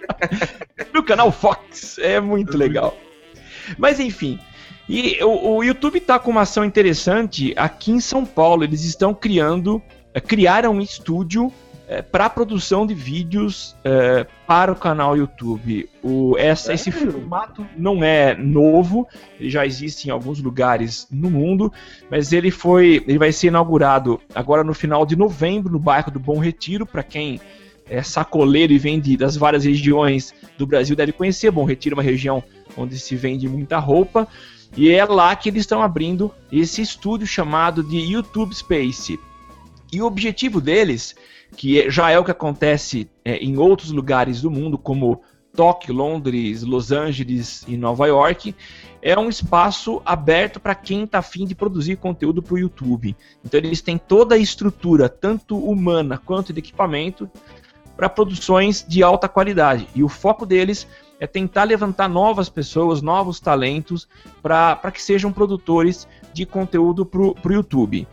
[0.93, 1.99] no canal Fox.
[1.99, 2.97] É muito legal.
[3.79, 4.39] Mas enfim,
[4.93, 8.65] e o, o YouTube está com uma ação interessante aqui em São Paulo.
[8.65, 9.81] Eles estão criando,
[10.13, 11.53] é, criaram um estúdio
[11.87, 15.89] é, para produção de vídeos é, para o canal YouTube.
[16.03, 19.07] O, essa, esse formato não é novo,
[19.39, 21.73] ele já existe em alguns lugares no mundo,
[22.11, 26.19] mas ele foi, ele vai ser inaugurado agora no final de novembro no bairro do
[26.19, 26.85] Bom Retiro.
[26.85, 27.41] Para quem
[27.89, 31.53] é sacoleiro e vende das várias regiões do Brasil deve conhecer.
[31.53, 32.43] Bom Retiro é uma região
[32.77, 34.27] onde se vende muita roupa.
[34.77, 39.19] E é lá que eles estão abrindo esse estúdio chamado de YouTube Space.
[39.93, 41.15] E o objetivo deles,
[41.57, 45.21] que já é o que acontece é, em outros lugares do mundo, como
[45.55, 48.55] Tóquio, Londres, Los Angeles e Nova York,
[49.03, 53.17] é um espaço aberto para quem está afim de produzir conteúdo para o YouTube.
[53.45, 57.29] Então eles têm toda a estrutura, tanto humana quanto de equipamento,
[57.97, 59.89] para produções de alta qualidade.
[59.95, 60.87] E o foco deles
[61.21, 64.09] é tentar levantar novas pessoas, novos talentos,
[64.43, 68.09] para que sejam produtores de conteúdo para o YouTube.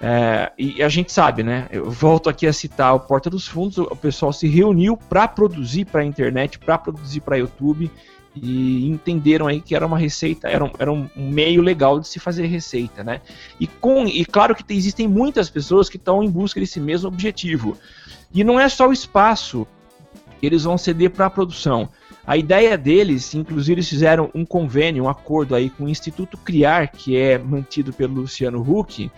[0.00, 1.68] É, e a gente sabe, né?
[1.70, 5.84] Eu volto aqui a citar o Porta dos Fundos, o pessoal se reuniu para produzir
[5.84, 7.90] para a internet, para produzir para YouTube
[8.34, 12.18] e entenderam aí que era uma receita, era um, era um meio legal de se
[12.18, 13.20] fazer receita, né?
[13.60, 17.76] E, com, e claro que existem muitas pessoas que estão em busca desse mesmo objetivo.
[18.32, 19.66] E não é só o espaço
[20.40, 21.88] que eles vão ceder para a produção.
[22.26, 26.88] A ideia deles, inclusive eles fizeram um convênio, um acordo aí com o Instituto Criar,
[26.88, 29.10] que é mantido pelo Luciano Huck,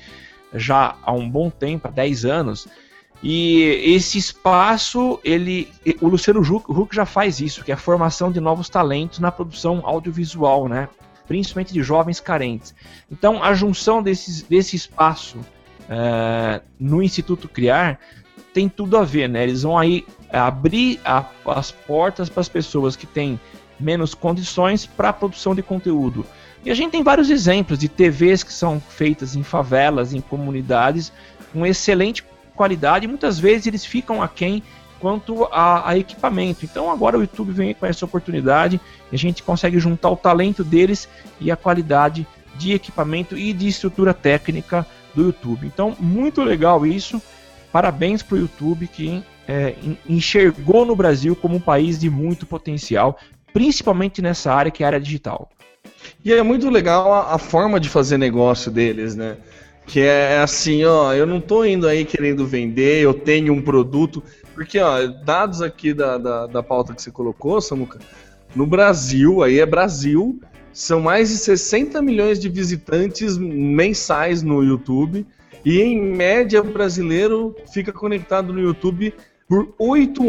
[0.54, 2.66] já há um bom tempo, há 10 anos.
[3.22, 8.40] E esse espaço, ele, o Luciano Huck já faz isso, que é a formação de
[8.40, 10.88] novos talentos na produção audiovisual, né?
[11.26, 12.74] principalmente de jovens carentes.
[13.10, 15.38] Então, a junção desses, desse espaço
[15.88, 17.98] é, no Instituto Criar
[18.54, 19.42] tem tudo a ver, né?
[19.42, 23.38] Eles vão aí abrir a, as portas para as pessoas que têm
[23.78, 26.24] menos condições para a produção de conteúdo.
[26.64, 31.12] E a gente tem vários exemplos de TVs que são feitas em favelas, em comunidades,
[31.52, 34.62] com excelente qualidade, e muitas vezes eles ficam aquém
[35.00, 36.64] quanto a, a, equipamento.
[36.64, 40.62] Então agora o YouTube vem com essa oportunidade e a gente consegue juntar o talento
[40.62, 41.08] deles
[41.40, 45.66] e a qualidade de equipamento e de estrutura técnica do YouTube.
[45.66, 47.20] Então, muito legal isso.
[47.74, 49.74] Parabéns para o YouTube que é,
[50.08, 53.18] enxergou no Brasil como um país de muito potencial,
[53.52, 55.50] principalmente nessa área que é a área digital.
[56.24, 59.38] E é muito legal a, a, forma de fazer negócio deles, né?
[59.88, 64.22] Que é assim, ó, eu não tô indo aí querendo vender, eu tenho um produto.
[64.54, 67.98] Porque, ó, dados aqui da, da, da pauta que você colocou, Samuca,
[68.54, 70.38] no Brasil, aí é Brasil,
[70.72, 75.26] são mais de 60 milhões de visitantes mensais no YouTube.
[75.64, 79.14] E em média, o brasileiro fica conectado no YouTube
[79.48, 80.29] por 8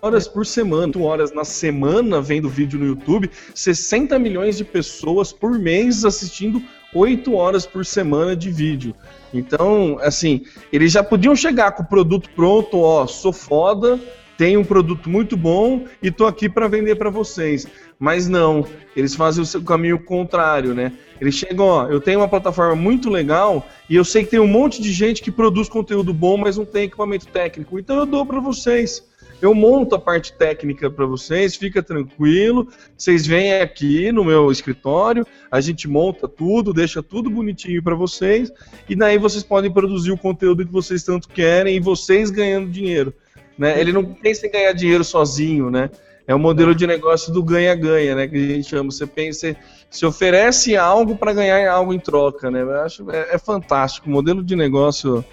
[0.00, 5.32] horas por semana, 8 horas na semana vendo vídeo no YouTube, 60 milhões de pessoas
[5.32, 6.62] por mês assistindo
[6.94, 8.94] 8 horas por semana de vídeo.
[9.32, 10.42] Então, assim,
[10.72, 14.00] eles já podiam chegar com o produto pronto, ó, sou foda,
[14.36, 17.66] tenho um produto muito bom e tô aqui para vender para vocês.
[17.98, 18.66] Mas não,
[18.96, 20.92] eles fazem o caminho contrário, né?
[21.20, 24.46] Eles chegam, ó, eu tenho uma plataforma muito legal e eu sei que tem um
[24.46, 27.78] monte de gente que produz conteúdo bom, mas não tem equipamento técnico.
[27.78, 29.02] Então eu dou para vocês.
[29.40, 32.68] Eu monto a parte técnica para vocês, fica tranquilo.
[32.96, 38.50] Vocês vêm aqui no meu escritório, a gente monta tudo, deixa tudo bonitinho para vocês,
[38.88, 43.12] e daí vocês podem produzir o conteúdo que vocês tanto querem e vocês ganhando dinheiro.
[43.56, 43.80] Né?
[43.80, 45.90] Ele não pensa em ganhar dinheiro sozinho, né?
[46.26, 48.26] É o modelo de negócio do ganha-ganha, né?
[48.26, 48.90] Que a gente chama.
[48.90, 49.54] Você pensa,
[49.90, 52.62] se oferece algo para ganhar algo em troca, né?
[52.62, 54.08] Eu acho é, é fantástico.
[54.08, 55.24] O modelo de negócio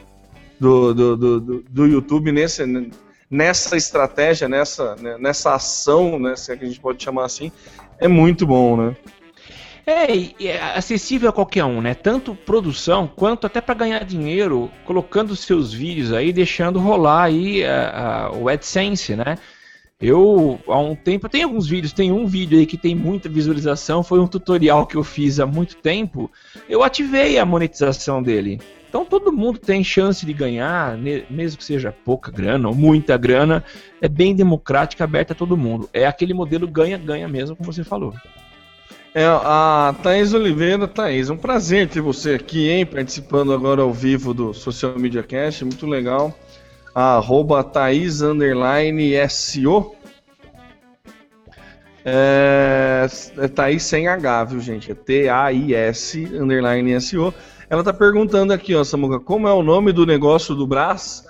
[0.59, 2.63] do, do, do, do YouTube nesse
[3.31, 7.49] nessa estratégia, nessa, né, nessa ação, né, se é que a gente pode chamar assim,
[7.97, 8.95] é muito bom, né?
[9.85, 11.93] É, é acessível a qualquer um, né?
[11.93, 18.25] Tanto produção quanto até para ganhar dinheiro, colocando seus vídeos aí, deixando rolar aí a,
[18.25, 19.37] a, o AdSense, né?
[19.99, 24.01] Eu, há um tempo, tem alguns vídeos, tem um vídeo aí que tem muita visualização,
[24.01, 26.31] foi um tutorial que eu fiz há muito tempo.
[26.67, 28.59] Eu ativei a monetização dele.
[28.89, 33.63] Então todo mundo tem chance de ganhar, mesmo que seja pouca grana ou muita grana,
[34.01, 35.87] é bem democrática, aberta a todo mundo.
[35.93, 38.13] É aquele modelo ganha-ganha mesmo, como você falou.
[39.13, 43.91] É, a Thaís Oliveira, Thaís, é um prazer ter você aqui, hein, participando agora ao
[43.91, 46.33] vivo do Social Media Cast, muito legal.
[46.95, 49.93] A arroba Thaís underline SO.
[52.05, 53.05] É,
[53.37, 54.91] é Thaís sem H, viu, gente?
[54.91, 57.33] É T-A-I-S underline S-O.
[57.69, 61.25] Ela tá perguntando aqui, ó, Samuca, como é o nome do negócio do Brás?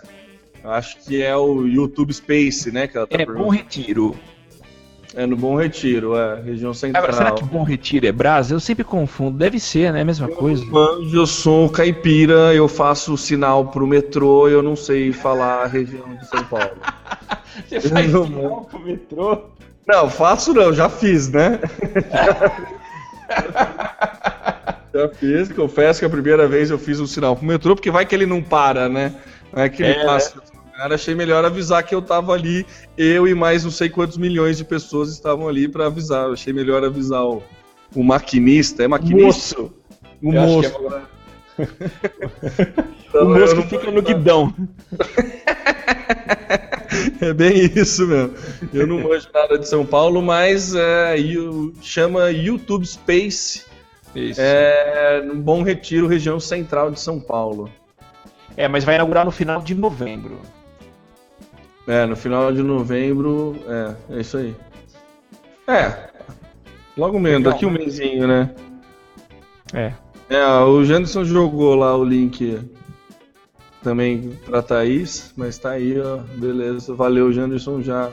[0.63, 2.88] Acho que é o YouTube Space, né?
[2.88, 4.15] Que ela tá é Bom Retiro.
[5.13, 7.04] É no Bom Retiro, é, região central.
[7.04, 8.50] Agora, será que Bom Retiro é Brás?
[8.50, 10.02] Eu sempre confundo, deve ser, né?
[10.02, 10.63] A mesma eu coisa.
[10.65, 16.08] Manjo, eu sou caipira, eu faço sinal pro metrô, eu não sei falar a região
[16.15, 16.71] de São Paulo.
[17.67, 19.41] Você faz sinal pro metrô?
[19.86, 21.60] Não, faço não, já fiz, né?
[24.93, 28.06] Já fiz, confesso que a primeira vez eu fiz um sinal pro metrô, porque vai
[28.06, 29.13] que ele não para, né?
[29.52, 30.06] Vai que ele é.
[30.06, 30.33] passa.
[30.82, 32.65] Cara, achei melhor avisar que eu tava ali,
[32.98, 36.25] eu e mais não sei quantos milhões de pessoas estavam ali para avisar.
[36.25, 37.44] Eu achei melhor avisar o,
[37.96, 38.82] o maquinista.
[38.82, 39.62] É maquinista?
[39.62, 39.73] Moço.
[40.23, 40.73] O eu moço.
[41.60, 41.63] É...
[43.08, 44.52] então, o moço que fica no guidão.
[47.21, 48.34] é bem isso mesmo.
[48.73, 51.15] Eu não manjo nada de São Paulo, mas é,
[51.79, 53.65] chama YouTube Space
[54.15, 54.42] isso.
[54.42, 57.69] É, no Bom Retiro, região central de São Paulo.
[58.58, 60.40] É, mas vai inaugurar no final de novembro.
[61.88, 64.56] É, no final de novembro, é, é isso aí.
[65.67, 66.10] É,
[66.98, 68.54] logo menos, daqui um mêsinho, né?
[69.73, 69.94] É.
[70.29, 72.60] É, o Janderson jogou lá o link
[73.84, 76.94] também pra Thaís, mas tá aí, ó, beleza.
[76.94, 78.10] Valeu, Janderson, já.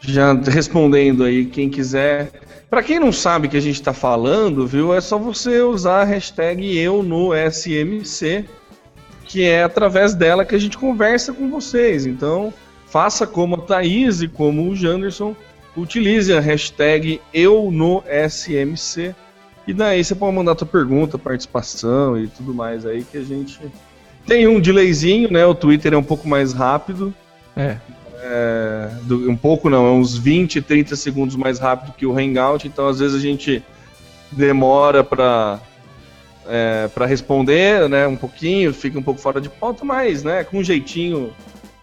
[0.00, 2.30] Já respondendo aí, quem quiser.
[2.68, 6.04] Pra quem não sabe que a gente tá falando, viu, é só você usar a
[6.04, 8.44] hashtag eu no SMC,
[9.28, 12.06] que é através dela que a gente conversa com vocês.
[12.06, 12.52] Então,
[12.86, 15.36] faça como a Thaís e como o Janderson,
[15.76, 19.14] utilize a hashtag eu no SMC.
[19.66, 23.60] E daí você pode mandar tua pergunta, participação e tudo mais aí que a gente.
[24.26, 25.44] Tem um delayzinho, né?
[25.44, 27.14] O Twitter é um pouco mais rápido.
[27.54, 27.76] É.
[28.20, 32.66] É, do- um pouco não, é uns 20, 30 segundos mais rápido que o Hangout,
[32.66, 33.62] então às vezes a gente
[34.32, 35.60] demora para
[36.48, 40.58] é, para responder, né, um pouquinho, fica um pouco fora de pauta, mas, né, com
[40.58, 41.32] um jeitinho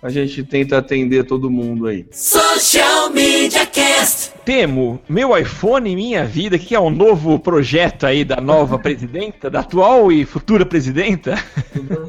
[0.06, 2.06] a gente tenta atender todo mundo aí.
[2.12, 4.34] Social Media Cast.
[4.45, 9.49] Temo, meu iPhone e minha vida, que é o novo projeto aí da nova presidenta,
[9.49, 11.34] da atual e futura presidenta.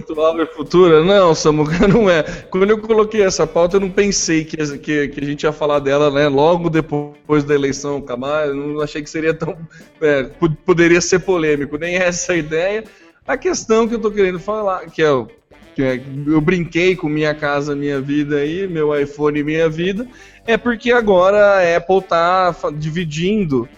[0.01, 1.03] Atual e futura?
[1.03, 2.23] Não, Samuca, não é.
[2.51, 5.79] Quando eu coloquei essa pauta, eu não pensei que, que, que a gente ia falar
[5.79, 8.49] dela, né, logo depois da eleição acabar.
[8.49, 9.57] Eu não achei que seria tão.
[10.03, 12.85] é, po- poderia ser polêmico, nem essa a ideia.
[13.27, 15.27] A questão que eu tô querendo falar, que é o.
[15.27, 15.46] Que é,
[15.83, 20.07] eu brinquei com minha casa, minha vida aí, meu iPhone e minha vida,
[20.47, 23.69] é porque agora a Apple tá dividindo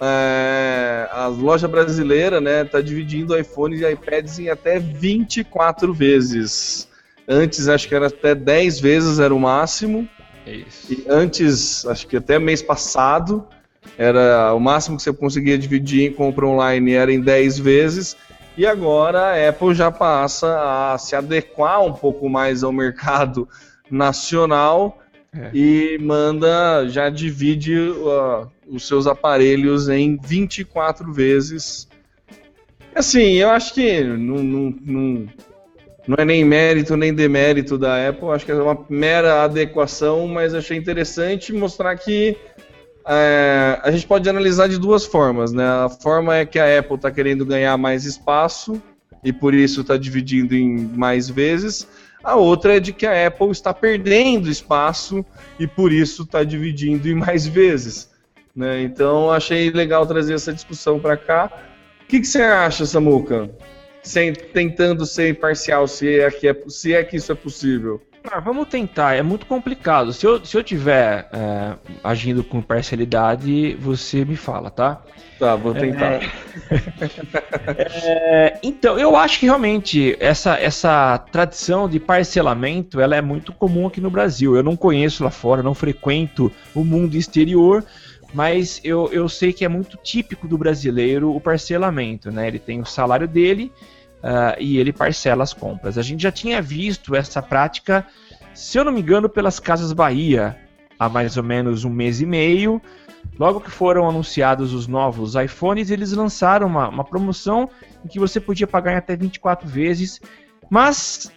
[0.00, 6.88] é, a loja brasileira, né, tá dividindo iPhones e iPads em até 24 vezes.
[7.26, 10.08] Antes acho que era até 10 vezes era o máximo.
[10.46, 10.92] É isso.
[10.92, 13.46] E antes, acho que até mês passado,
[13.96, 18.16] era o máximo que você conseguia dividir em compra online era em 10 vezes.
[18.58, 23.48] E agora a Apple já passa a se adequar um pouco mais ao mercado
[23.88, 24.98] nacional
[25.32, 25.50] É.
[25.54, 31.86] e manda, já divide uh, os seus aparelhos em 24 vezes.
[32.92, 35.28] Assim, eu acho que não, não, não,
[36.08, 40.52] não é nem mérito nem demérito da Apple, acho que é uma mera adequação, mas
[40.52, 42.36] achei interessante mostrar que
[43.10, 45.64] é, a gente pode analisar de duas formas, né?
[45.64, 48.82] A forma é que a Apple está querendo ganhar mais espaço
[49.24, 51.88] e por isso está dividindo em mais vezes.
[52.22, 55.24] A outra é de que a Apple está perdendo espaço
[55.58, 58.10] e por isso está dividindo em mais vezes.
[58.54, 58.82] Né?
[58.82, 61.50] Então achei legal trazer essa discussão para cá.
[62.02, 63.50] O que, que você acha, Samuca?
[64.02, 68.02] Sem, tentando ser imparcial, se é, que é, se é que isso é possível.
[68.30, 70.12] Ah, vamos tentar, é muito complicado.
[70.12, 71.74] Se eu, se eu tiver é,
[72.04, 75.02] agindo com parcialidade, você me fala, tá?
[75.38, 76.20] Tá, vou tentar.
[78.02, 83.86] É, então, eu acho que realmente essa, essa tradição de parcelamento ela é muito comum
[83.86, 84.56] aqui no Brasil.
[84.56, 87.84] Eu não conheço lá fora, não frequento o mundo exterior,
[88.34, 92.48] mas eu, eu sei que é muito típico do brasileiro o parcelamento, né?
[92.48, 93.72] Ele tem o salário dele
[94.22, 95.98] ah, e ele parcela as compras.
[95.98, 98.06] A gente já tinha visto essa prática,
[98.54, 100.56] se eu não me engano, pelas Casas Bahia
[100.98, 102.82] há mais ou menos um mês e meio.
[103.38, 107.70] Logo que foram anunciados os novos iPhones, eles lançaram uma, uma promoção
[108.04, 110.20] em que você podia pagar em até 24 vezes.
[110.68, 111.30] Mas,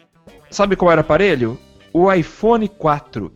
[0.49, 1.59] sabe qual era o aparelho?
[1.93, 3.31] O iPhone 4.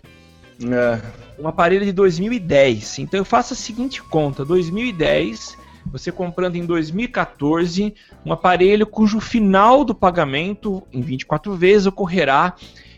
[0.64, 1.02] É,
[1.38, 3.00] Um aparelho de 2010.
[3.00, 5.58] Então eu faço a seguinte conta: 2010,
[5.98, 12.54] você comprando em 2014, um aparelho cujo final do pagamento em 24 vezes ocorrerá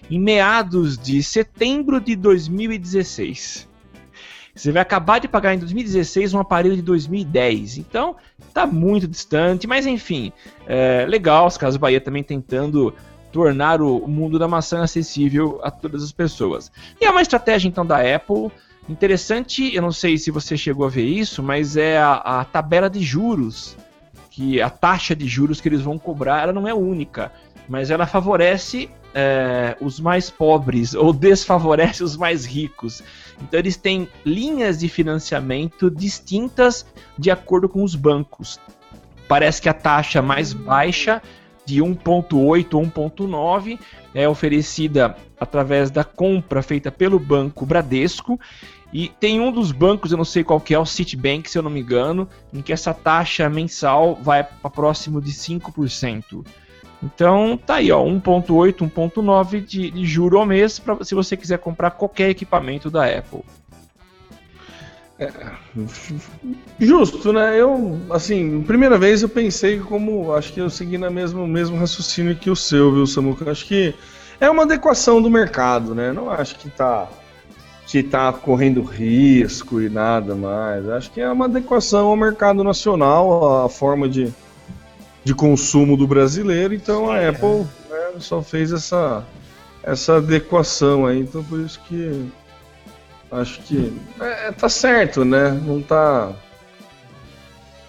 [0.09, 3.69] em meados de setembro de 2016.
[4.55, 7.77] Você vai acabar de pagar em 2016 um aparelho de 2010.
[7.77, 8.15] Então,
[8.51, 10.33] tá muito distante, mas enfim,
[10.65, 11.45] é legal.
[11.45, 12.91] As Casas Bahia também tentando
[13.31, 16.71] tornar o mundo da maçã acessível a todas as pessoas.
[16.99, 18.51] E é uma estratégia então da Apple
[18.89, 19.73] interessante.
[19.73, 23.01] Eu não sei se você chegou a ver isso, mas é a, a tabela de
[23.01, 23.75] juros
[24.37, 27.31] que a taxa de juros que eles vão cobrar ela não é única,
[27.67, 33.01] mas ela favorece é, os mais pobres ou desfavorece os mais ricos.
[33.41, 36.85] Então eles têm linhas de financiamento distintas
[37.17, 38.59] de acordo com os bancos.
[39.27, 41.19] Parece que a taxa mais baixa
[41.65, 43.79] de 1.8 ou 1.9
[44.13, 48.39] é oferecida através da compra feita pelo banco Bradesco
[48.97, 51.61] e tem um dos bancos, eu não sei qual que é, o Citibank, se eu
[51.61, 56.43] não me engano, em que essa taxa mensal vai para próximo de 5%.
[57.03, 61.59] Então tá aí, ó, 1.8, 1.9 de, de juro ao mês para se você quiser
[61.59, 63.43] comprar qualquer equipamento da Apple.
[66.79, 67.55] Justo, né?
[67.55, 70.33] Eu, assim, primeira vez eu pensei como.
[70.33, 73.51] Acho que eu segui no mesmo, mesmo raciocínio que o seu, viu, Samuca?
[73.51, 73.93] Acho que
[74.39, 76.11] É uma adequação do mercado, né?
[76.11, 77.07] Não acho que tá
[77.87, 80.87] que tá correndo risco e nada mais.
[80.89, 84.31] Acho que é uma adequação ao mercado nacional, à forma de,
[85.23, 86.73] de consumo do brasileiro.
[86.73, 89.25] Então a Apple né, só fez essa,
[89.81, 91.21] essa adequação aí.
[91.21, 92.29] Então por isso que
[93.31, 95.49] acho que é, tá certo, né?
[95.49, 96.35] Não tá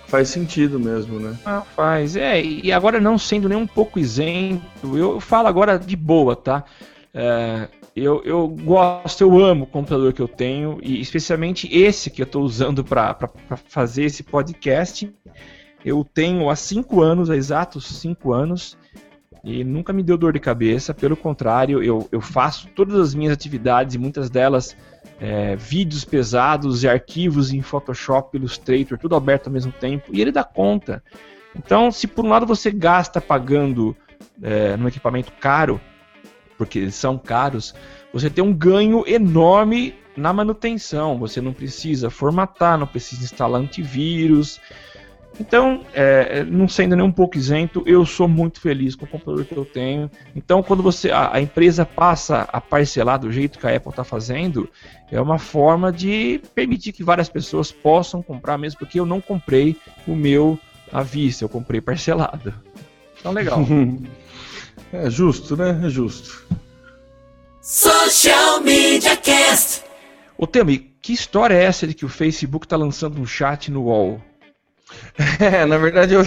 [0.08, 1.36] Faz sentido mesmo, né?
[1.44, 2.16] Ah, faz.
[2.16, 6.64] É, e agora não sendo nem um pouco isento, eu falo agora de boa, tá?
[7.12, 12.22] É, eu, eu gosto, eu amo o computador que eu tenho, e especialmente esse que
[12.22, 13.16] eu estou usando para
[13.66, 15.12] fazer esse podcast.
[15.84, 18.76] Eu tenho há cinco anos, há exatos cinco anos,
[19.44, 23.32] e nunca me deu dor de cabeça, pelo contrário, eu, eu faço todas as minhas
[23.32, 24.76] atividades e muitas delas
[25.20, 30.32] é, vídeos pesados e arquivos em Photoshop, Illustrator, tudo aberto ao mesmo tempo, e ele
[30.32, 31.02] dá conta.
[31.56, 33.96] Então, se por um lado você gasta pagando
[34.42, 35.80] é, num equipamento caro,
[36.58, 37.74] porque eles são caros,
[38.12, 41.16] você tem um ganho enorme na manutenção.
[41.18, 44.60] Você não precisa formatar, não precisa instalar antivírus,
[45.40, 49.44] então, é, não sendo nem um pouco isento, eu sou muito feliz com o computador
[49.44, 50.10] que eu tenho.
[50.34, 54.02] Então, quando você a, a empresa passa a parcelar do jeito que a Apple está
[54.02, 54.68] fazendo,
[55.10, 59.76] é uma forma de permitir que várias pessoas possam comprar, mesmo porque eu não comprei
[60.06, 60.58] o meu
[60.92, 62.52] à vista, eu comprei parcelado.
[63.20, 63.60] Então, legal.
[64.92, 65.80] é justo, né?
[65.84, 66.46] É justo.
[67.60, 69.82] Social Media Cast.
[70.36, 73.84] Ô, Temi, que história é essa de que o Facebook está lançando um chat no
[73.84, 74.20] UOL?
[75.38, 76.22] É, na verdade, eu,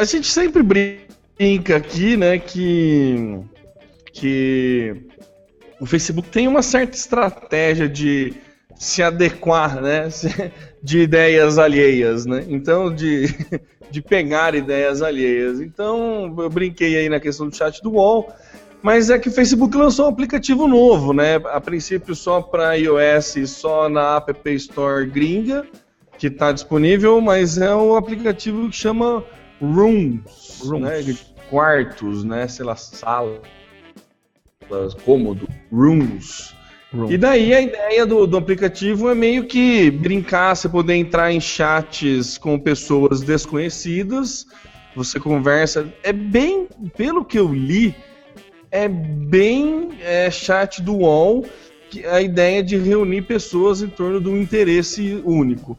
[0.00, 3.40] a gente sempre brinca aqui, né, que,
[4.12, 4.96] que
[5.80, 8.34] o Facebook tem uma certa estratégia de
[8.78, 10.08] se adequar, né,
[10.82, 12.44] de ideias alheias, né?
[12.48, 13.26] Então, de,
[13.90, 15.60] de pegar ideias alheias.
[15.60, 18.32] Então, eu brinquei aí na questão do chat do UOL,
[18.80, 21.36] mas é que o Facebook lançou um aplicativo novo, né?
[21.46, 25.66] A princípio só para iOS, só na App Store gringa
[26.18, 29.24] que está disponível, mas é um aplicativo que chama
[29.60, 31.06] Rooms, Rooms.
[31.06, 31.16] Né?
[31.48, 32.46] quartos, né?
[32.48, 33.40] Sei lá, salas,
[35.04, 36.54] cômodo, Rooms.
[37.10, 41.40] E daí a ideia do, do aplicativo é meio que brincar, você poder entrar em
[41.40, 44.46] chats com pessoas desconhecidas,
[44.96, 45.92] você conversa.
[46.02, 46.66] É bem,
[46.96, 47.94] pelo que eu li,
[48.70, 51.44] é bem é, chat do UOL,
[52.10, 55.76] a ideia de reunir pessoas em torno de um interesse único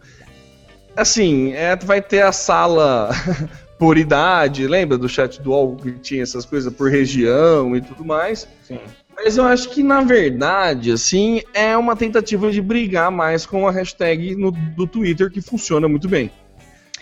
[1.00, 3.10] assim, é, vai ter a sala
[3.80, 8.04] por idade, lembra do chat do UOL que tinha essas coisas por região e tudo
[8.04, 8.48] mais?
[8.64, 8.80] Sim.
[9.22, 13.72] Mas eu acho que, na verdade, assim, é uma tentativa de brigar mais com a
[13.72, 16.32] hashtag no, do Twitter que funciona muito bem.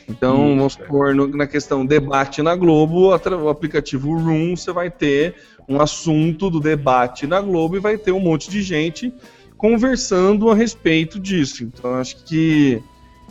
[0.10, 4.90] Então, Isso, vamos supor, no, na questão debate na Globo, o aplicativo Room, você vai
[4.90, 5.36] ter
[5.70, 9.14] um assunto do debate na Globo e vai ter um monte de gente
[9.56, 11.64] conversando a respeito disso.
[11.64, 12.82] Então, acho que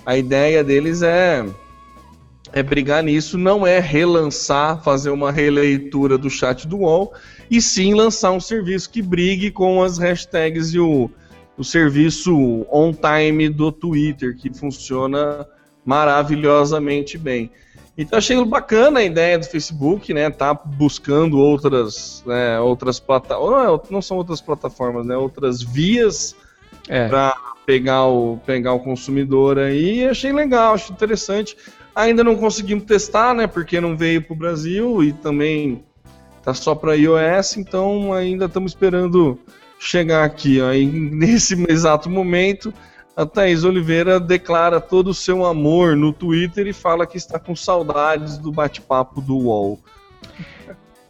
[0.04, 1.44] a ideia deles é
[2.56, 7.12] é brigar nisso, não é relançar, fazer uma releitura do chat do UOL,
[7.50, 11.10] e sim lançar um serviço que brigue com as hashtags e o,
[11.54, 15.46] o serviço on-time do Twitter, que funciona
[15.84, 17.50] maravilhosamente bem.
[17.98, 20.30] Então achei bacana a ideia do Facebook, né?
[20.30, 25.14] Tá buscando outras, né, outras plataformas, não, não, são outras plataformas, né?
[25.14, 26.34] Outras vias
[26.88, 27.06] é.
[27.06, 27.36] para
[27.66, 30.08] pegar o, pegar o consumidor aí.
[30.08, 31.54] achei legal, achei interessante.
[31.96, 33.46] Ainda não conseguimos testar, né?
[33.46, 35.82] Porque não veio para o Brasil e também
[36.42, 39.38] tá só para iOS, então ainda estamos esperando
[39.78, 40.60] chegar aqui.
[40.60, 42.72] Aí nesse exato momento,
[43.16, 47.56] a Thaís Oliveira declara todo o seu amor no Twitter e fala que está com
[47.56, 49.80] saudades do bate-papo do UOL.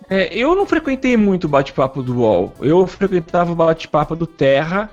[0.08, 2.54] É, eu não frequentei muito o bate-papo do UOL.
[2.60, 4.88] Eu frequentava o bate-papo do Terra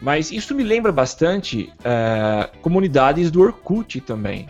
[0.00, 4.48] mas isso me lembra bastante uh, comunidades do Orkut também.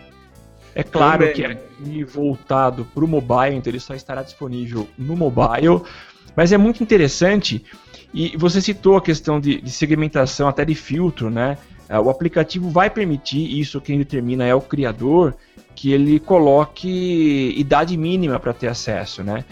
[0.73, 1.33] É claro também.
[1.33, 5.81] que é voltado para o mobile, então ele só estará disponível no mobile.
[6.35, 7.63] Mas é muito interessante.
[8.13, 11.57] E você citou a questão de, de segmentação, até de filtro, né?
[11.89, 15.35] Uh, o aplicativo vai permitir, isso quem determina é o criador,
[15.75, 19.43] que ele coloque idade mínima para ter acesso, né?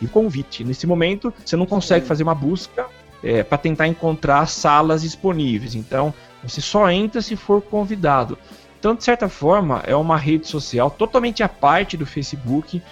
[0.00, 0.64] E convite.
[0.64, 2.86] Nesse momento, você não consegue fazer uma busca
[3.24, 5.74] é, para tentar encontrar salas disponíveis.
[5.74, 6.12] Então,
[6.42, 8.36] você só entra se for convidado.
[8.78, 12.82] Então, de certa forma, é uma rede social totalmente à parte do Facebook,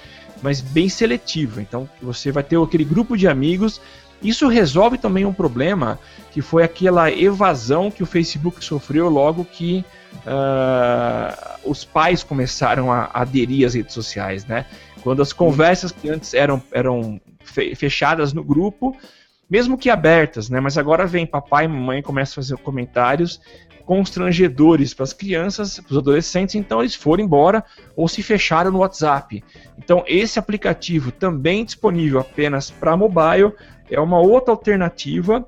[0.43, 1.61] mas bem seletiva.
[1.61, 3.78] Então, você vai ter aquele grupo de amigos.
[4.22, 5.99] Isso resolve também um problema
[6.30, 9.85] que foi aquela evasão que o Facebook sofreu logo que
[10.24, 14.64] uh, os pais começaram a aderir às redes sociais, né?
[15.03, 18.97] Quando as conversas que antes eram, eram fe- fechadas no grupo,
[19.49, 20.61] mesmo que abertas, né?
[20.61, 23.40] Mas agora vem papai e mamãe começam a fazer comentários
[23.84, 27.64] constrangedores para as crianças, para os adolescentes, então eles foram embora
[27.97, 29.43] ou se fecharam no WhatsApp.
[29.76, 33.53] Então esse aplicativo também disponível apenas para mobile
[33.90, 35.47] é uma outra alternativa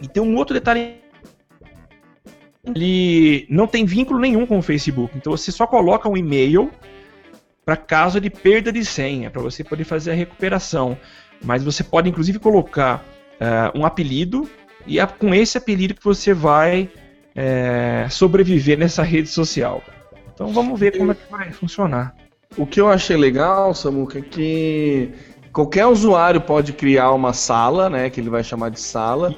[0.00, 0.96] e tem um outro detalhe
[2.64, 6.70] ele não tem vínculo nenhum com o Facebook, então você só coloca um e-mail
[7.64, 10.98] para caso de perda de senha, para você poder fazer a recuperação.
[11.42, 13.04] Mas você pode inclusive colocar
[13.40, 14.48] ah, um apelido
[14.86, 16.90] e é com esse apelido que você vai
[17.34, 19.82] é, sobreviver nessa rede social.
[20.34, 22.14] Então vamos ver como é que vai funcionar.
[22.56, 25.10] O que eu achei legal, Samuca, é que
[25.52, 28.08] qualquer usuário pode criar uma sala, né?
[28.08, 29.34] Que ele vai chamar de sala.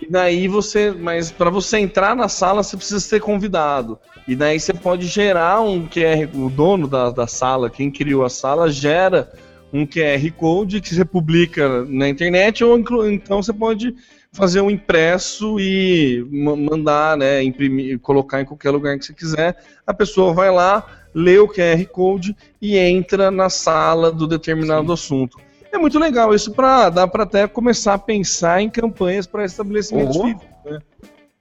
[0.00, 0.90] E daí você.
[0.90, 3.98] Mas para você entrar na sala, você precisa ser convidado.
[4.26, 6.28] E daí você pode gerar um QR.
[6.34, 9.30] O dono da, da sala, quem criou a sala, gera
[9.74, 12.78] um QR Code que você publica na internet, ou
[13.10, 13.92] então você pode
[14.32, 17.42] fazer um impresso e ma- mandar, né?
[17.42, 19.56] Imprimir, colocar em qualquer lugar que você quiser.
[19.84, 25.38] A pessoa vai lá, lê o QR Code e entra na sala do determinado assunto.
[25.72, 30.16] É muito legal isso para dá para até começar a pensar em campanhas para estabelecimentos
[30.16, 30.78] físicos, né?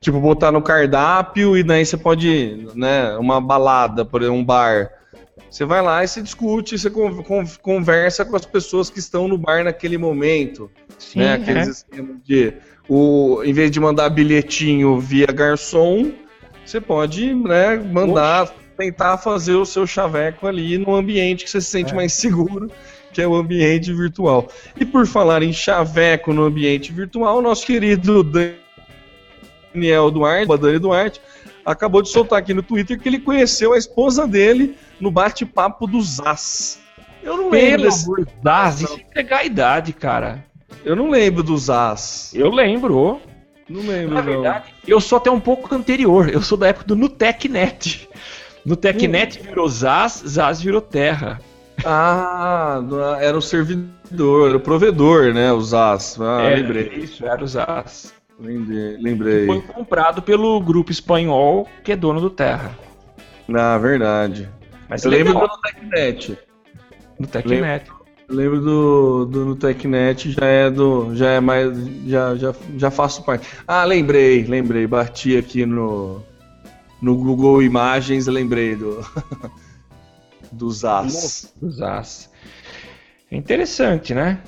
[0.01, 4.89] Tipo botar no cardápio e daí você pode, né, uma balada, por exemplo, um bar.
[5.53, 9.27] Você vai lá e se discute, você con- con- conversa com as pessoas que estão
[9.27, 11.25] no bar naquele momento, Sim, né?
[11.25, 11.33] é.
[11.33, 12.53] Aqueles esquemas de
[12.89, 16.11] o em vez de mandar bilhetinho via garçom,
[16.65, 21.67] você pode, né, mandar tentar fazer o seu chaveco ali no ambiente que você se
[21.69, 21.95] sente É.
[21.95, 22.71] mais seguro,
[23.13, 24.47] que é o ambiente virtual.
[24.79, 28.23] E por falar em chaveco no ambiente virtual, nosso querido
[29.73, 31.21] Daniel Duarte, o Dani Duarte,
[31.65, 36.01] acabou de soltar aqui no Twitter que ele conheceu a esposa dele no bate-papo do
[36.01, 36.79] Zaz.
[37.21, 40.45] Eu não lembro Pelo desse, amor Deus, isso entregar a idade, cara.
[40.83, 42.31] eu não lembro do Zaz.
[42.35, 43.21] Eu lembro.
[43.69, 44.29] Não lembro Na não.
[44.29, 46.29] verdade, eu sou até um pouco anterior.
[46.29, 48.09] Eu sou da época do Nutecnet.
[48.65, 51.39] Nutecnet virou Zaz, Zaz virou Terra.
[51.85, 52.81] Ah,
[53.21, 55.51] era o servidor, era o provedor, né?
[55.51, 56.17] O Zaz.
[56.19, 56.87] Ah, Era lembrei.
[56.97, 58.13] Isso, era o Zaz.
[58.39, 58.97] Lembrei.
[58.97, 59.45] lembrei.
[59.45, 62.77] Foi comprado pelo grupo espanhol que é dono do Terra.
[63.47, 64.49] Na verdade.
[64.89, 66.37] Mas Eu lembro do Tecnet.
[67.19, 67.89] Nutecnet.
[68.27, 71.15] Eu lembro do, do no Tecnet, já é do.
[71.15, 71.75] Já é mais.
[72.05, 73.47] Já, já, já faço parte.
[73.67, 74.87] Ah, lembrei, lembrei.
[74.87, 76.21] Bati aqui no.
[77.01, 79.05] No Google Imagens, lembrei do.
[80.51, 81.53] do Zaz.
[81.59, 82.29] Do Zaz.
[83.29, 84.41] É interessante, né?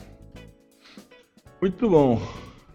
[1.62, 2.22] Muito bom.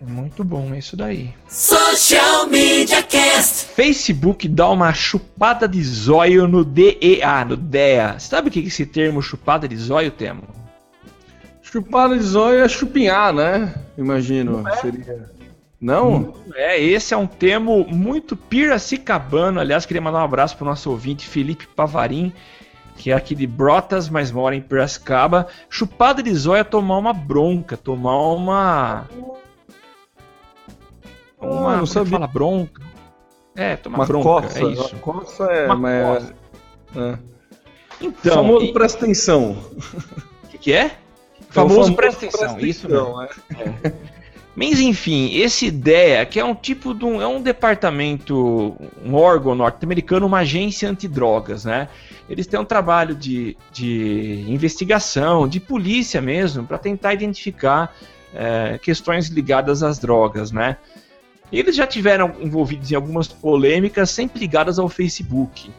[0.00, 1.34] É muito bom isso daí.
[1.46, 3.66] Social Media Cast.
[3.74, 8.18] Facebook dá uma chupada de zóio no DEA, no DEA.
[8.18, 10.44] Sabe o que é esse termo chupada de zóio, Temo?
[11.60, 13.74] Chupada de zóio é chupinhar, né?
[13.98, 14.64] Imagino.
[14.80, 15.30] Seria.
[15.78, 16.34] Não?
[16.54, 19.60] É, esse é um termo muito piracicabano.
[19.60, 22.32] Aliás, queria mandar um abraço pro nosso ouvinte Felipe Pavarim,
[22.96, 25.46] que é aqui de Brotas, mas mora em Piracicaba.
[25.68, 29.06] Chupada de zóio é tomar uma bronca, tomar uma.
[31.40, 31.60] Ah, Uma.
[31.60, 32.10] não como é sabia.
[32.12, 32.82] fala bronca?
[33.56, 34.58] É, tomar Uma bronca, coça.
[34.60, 34.92] é isso.
[34.94, 35.66] Uma coça é.
[35.66, 36.34] Uma mas- coça.
[36.96, 37.18] é.
[38.00, 39.56] Então, famoso e- presta atenção.
[40.44, 40.84] o que, que é?
[40.84, 40.90] É
[41.50, 43.18] o Famoso, presta atenção, isso mesmo.
[43.18, 43.22] atenção,
[43.84, 43.92] é.
[44.56, 49.54] Mas enfim, esse ideia que é um tipo de um, é um departamento, um órgão
[49.54, 51.88] norte-americano, uma agência antidrogas, né?
[52.28, 57.94] Eles têm um trabalho de, de investigação, de polícia mesmo, para tentar identificar
[58.34, 60.76] é, questões ligadas às drogas, né?
[61.52, 65.70] Eles já tiveram envolvidos em algumas polêmicas sempre ligadas ao Facebook.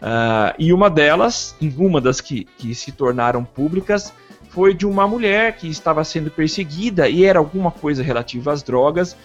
[0.00, 4.12] Ah, e uma delas, uma das que, que se tornaram públicas,
[4.50, 9.16] foi de uma mulher que estava sendo perseguida e era alguma coisa relativa às drogas.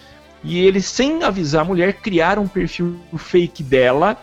[0.42, 4.18] E eles, sem avisar a mulher, criaram um perfil fake dela,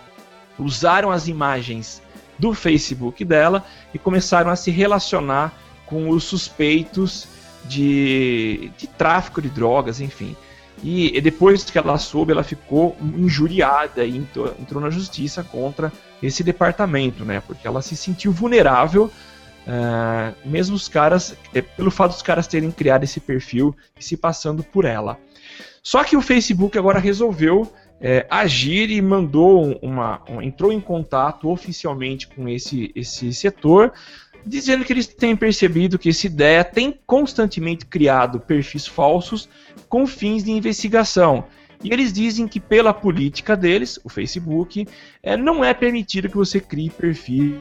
[0.60, 2.02] usaram as imagens
[2.38, 5.52] do Facebook dela e começaram a se relacionar
[5.86, 7.28] com os suspeitos
[7.66, 10.36] de, de tráfico de drogas, enfim.
[10.84, 17.24] E, depois que ela soube, ela ficou injuriada e entrou, na justiça contra esse departamento,
[17.24, 17.42] né?
[17.46, 19.12] Porque ela se sentiu vulnerável
[19.62, 24.18] Uh, mesmo os caras, é, pelo fato dos caras terem criado esse perfil e se
[24.18, 25.20] passando por ela.
[25.84, 31.48] Só que o Facebook agora resolveu é, agir e mandou uma, um, entrou em contato
[31.48, 33.94] oficialmente com esse, esse setor,
[34.46, 39.48] dizendo que eles têm percebido que essa ideia tem constantemente criado perfis falsos
[39.88, 41.46] com fins de investigação.
[41.84, 44.88] E eles dizem que pela política deles, o Facebook,
[45.24, 47.60] é, não é permitido que você crie perfis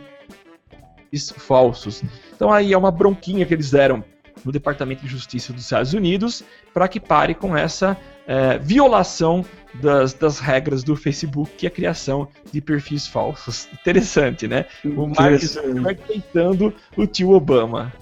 [1.36, 2.02] falsos.
[2.34, 4.04] Então aí é uma bronquinha que eles deram
[4.44, 10.12] no Departamento de Justiça dos Estados Unidos para que pare com essa é, violação das,
[10.12, 13.68] das, regras do Facebook, que é a criação de perfis falsos.
[13.80, 14.66] Interessante, né?
[14.84, 17.92] O Mark Zuckerberg tentando o tio Obama.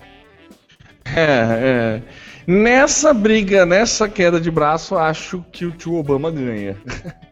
[1.05, 2.03] É, é.
[2.47, 6.77] Nessa briga, nessa queda de braço, acho que o tio Obama ganha.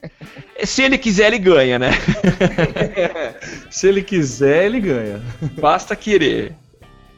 [0.64, 1.90] Se ele quiser, ele ganha, né?
[3.70, 5.22] Se ele quiser, ele ganha.
[5.58, 6.54] Basta querer.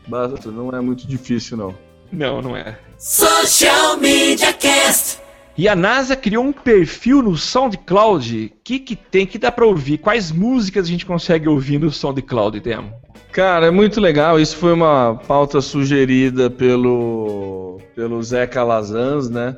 [0.08, 1.74] Basta, não é muito difícil, não.
[2.10, 2.78] Não, não é.
[2.96, 5.20] Social Media Cast.
[5.56, 8.52] E a NASA criou um perfil no SoundCloud.
[8.54, 9.98] O que, que tem que dá pra ouvir?
[9.98, 12.92] Quais músicas a gente consegue ouvir no SoundCloud, Demo?
[13.32, 14.40] Cara, é muito legal.
[14.40, 19.56] Isso foi uma pauta sugerida pelo, pelo Zé Calazans, né?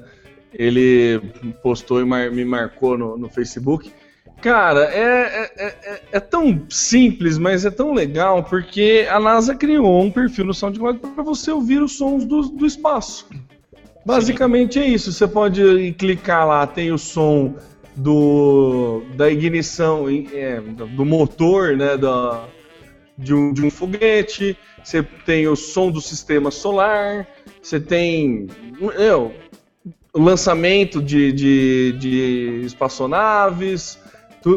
[0.53, 1.21] Ele
[1.63, 3.93] postou e mar, me marcou no, no Facebook.
[4.41, 10.01] Cara, é, é, é, é, tão simples, mas é tão legal porque a NASA criou
[10.01, 13.29] um perfil no SoundCloud para você ouvir os sons do, do espaço.
[14.05, 14.81] Basicamente Sim.
[14.81, 15.13] é isso.
[15.13, 17.55] Você pode clicar lá, tem o som
[17.95, 22.45] do da ignição, é, do motor, né, da,
[23.19, 24.57] de, um, de um foguete.
[24.83, 27.27] Você tem o som do sistema solar.
[27.61, 28.47] Você tem
[28.97, 29.35] eu,
[30.15, 34.00] o lançamento de, de, de espaçonaves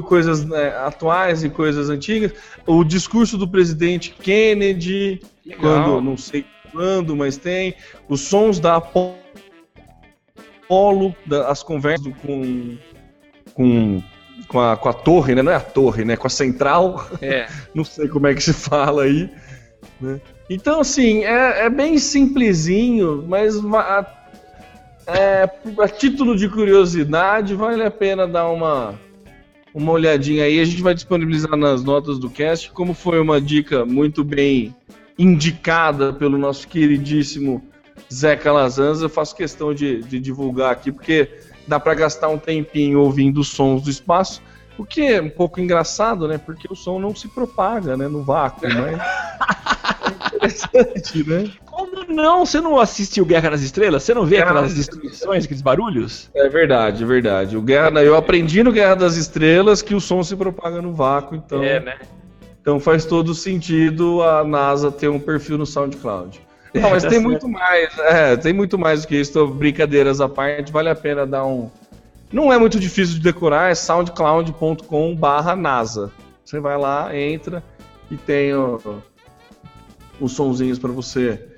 [0.03, 2.33] coisas né, atuais e coisas antigas.
[2.65, 5.61] O discurso do presidente Kennedy, Legal.
[5.61, 7.75] quando não sei quando, mas tem
[8.09, 9.15] os sons da Apollo,
[11.25, 12.77] da, as conversas com
[13.53, 14.01] com
[14.47, 15.41] com a, com a torre, né?
[15.41, 16.15] Não é a torre, né?
[16.15, 17.07] Com a central.
[17.21, 17.47] É.
[17.73, 19.29] não sei como é que se fala aí.
[20.01, 20.19] Né?
[20.49, 24.05] Então, assim, é, é bem simplesinho, mas a,
[25.07, 28.99] é, a título de curiosidade, vale a pena dar uma
[29.73, 30.59] uma olhadinha aí.
[30.59, 34.75] A gente vai disponibilizar nas notas do cast, como foi uma dica muito bem
[35.17, 37.63] indicada pelo nosso queridíssimo
[38.11, 39.01] Zé Calazans.
[39.01, 41.29] Eu faço questão de, de divulgar aqui, porque
[41.67, 44.41] dá para gastar um tempinho ouvindo os sons do espaço.
[44.77, 46.37] O que é um pouco engraçado, né?
[46.37, 48.07] Porque o som não se propaga, né?
[48.07, 48.99] No vácuo, mas
[50.73, 51.51] é interessante, né?
[52.13, 52.45] Não?
[52.45, 54.03] Você não assistiu Guerra nas Estrelas?
[54.03, 56.29] Você não vê aquelas destruições, aqueles barulhos?
[56.33, 57.57] É verdade, é verdade.
[57.57, 61.35] O Guerra, eu aprendi no Guerra das Estrelas que o som se propaga no vácuo,
[61.35, 61.63] então.
[61.63, 61.97] É, né?
[62.61, 66.39] Então faz todo sentido a NASA ter um perfil no SoundCloud.
[66.73, 69.47] Não, mas é, tem muito mais, é, tem muito mais do que isso.
[69.47, 71.71] Brincadeiras à parte, vale a pena dar um.
[72.31, 76.11] Não é muito difícil de decorar, é soundcloud.com/nasa.
[76.45, 77.63] Você vai lá, entra
[78.09, 78.79] e tem o,
[80.19, 81.52] os sonzinhos para você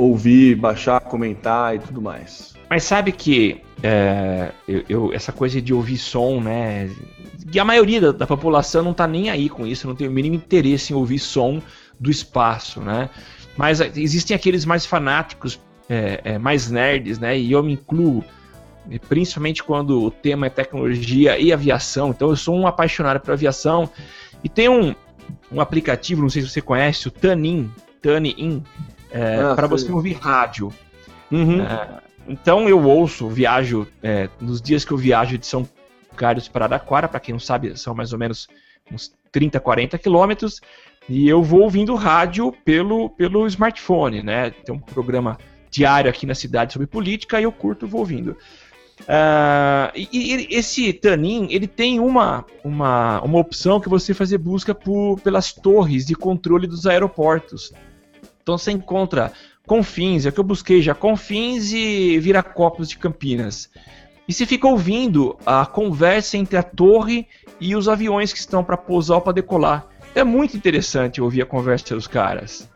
[0.00, 2.54] ouvir, baixar, comentar e tudo mais.
[2.68, 6.90] Mas sabe que é, eu, eu, essa coisa de ouvir som, né?
[7.52, 10.10] E a maioria da, da, população não tá nem aí com isso, não tem o
[10.10, 11.60] mínimo interesse em ouvir som
[11.98, 13.10] do espaço, né?
[13.56, 17.38] Mas existem aqueles mais fanáticos, é, é, mais nerds, né?
[17.38, 18.24] E eu me incluo,
[19.08, 22.10] principalmente quando o tema é tecnologia e aviação.
[22.10, 23.90] Então eu sou um apaixonado por aviação.
[24.44, 24.94] E tem um,
[25.50, 27.70] um aplicativo, não sei se você conhece, o Tanin,
[28.00, 28.62] Tanin,
[29.10, 30.72] é, ah, para você ouvir rádio.
[31.30, 31.62] Uhum.
[31.62, 35.68] É, então eu ouço, viajo, é, nos dias que eu viajo de São
[36.16, 38.48] Carlos para Araraquara, para quem não sabe, são mais ou menos
[38.92, 40.60] uns 30, 40 quilômetros,
[41.08, 44.50] e eu vou ouvindo rádio pelo, pelo smartphone, né?
[44.50, 45.38] Tem um programa
[45.70, 48.36] diário aqui na cidade sobre política e eu curto vou ouvindo.
[49.02, 54.74] Uh, e, e, esse Tanin, ele tem uma, uma, uma opção que você fazer busca
[54.74, 57.72] por, pelas torres de controle dos aeroportos.
[58.50, 59.32] Então você encontra
[59.64, 63.70] Confins, é o que eu busquei já, Confins e Viracopos de Campinas.
[64.26, 67.28] E você fica ouvindo a conversa entre a torre
[67.60, 69.86] e os aviões que estão para pousar ou para decolar.
[70.16, 72.68] É muito interessante ouvir a conversa dos caras.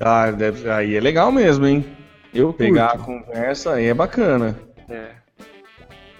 [0.00, 1.86] Ah, deve, aí é legal mesmo, hein?
[2.34, 3.02] Eu pegar curto.
[3.02, 4.58] a conversa aí é bacana.
[4.88, 5.19] É.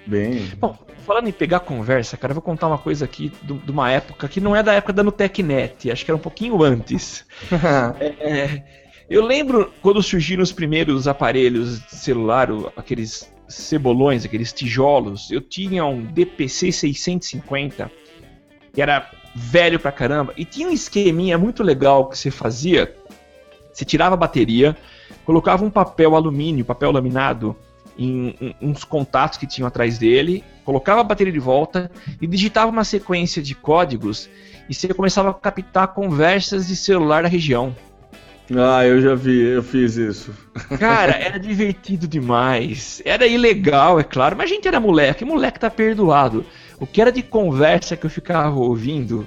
[0.06, 0.50] Bem.
[0.58, 0.76] Bom,
[1.06, 4.40] falando em pegar conversa, cara, eu vou contar uma coisa aqui de uma época que
[4.40, 7.24] não é da época da Nutecnet, acho que era um pouquinho antes.
[8.00, 8.62] é,
[9.08, 15.30] eu lembro quando surgiram os primeiros aparelhos de celular, aqueles cebolões, aqueles tijolos.
[15.30, 17.90] Eu tinha um DPC 650,
[18.72, 22.94] que era velho pra caramba, e tinha um esqueminha muito legal que você fazia.
[23.72, 24.76] Você tirava a bateria,
[25.24, 27.56] colocava um papel alumínio, papel laminado,
[27.98, 32.70] em, em, uns contatos que tinham atrás dele, colocava a bateria de volta e digitava
[32.70, 34.28] uma sequência de códigos
[34.68, 37.74] e você começava a captar conversas de celular da região.
[38.56, 40.34] Ah, eu já vi, eu fiz isso.
[40.78, 43.00] Cara, era divertido demais.
[43.04, 46.44] Era ilegal, é claro, mas a gente era moleque, moleque tá perdoado.
[46.78, 49.26] O que era de conversa que eu ficava ouvindo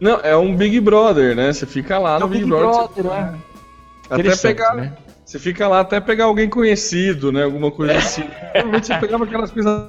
[0.00, 1.52] Não, é um Big Brother, né?
[1.52, 3.04] Você fica lá no É o Big, Big Brother.
[3.04, 3.38] Brother, você- né?
[4.10, 4.74] Até pegar.
[4.74, 4.92] né?
[5.30, 7.44] Você fica lá até pegar alguém conhecido, né?
[7.44, 8.24] Alguma coisa assim.
[8.52, 9.86] Normalmente você pegava aquelas coisas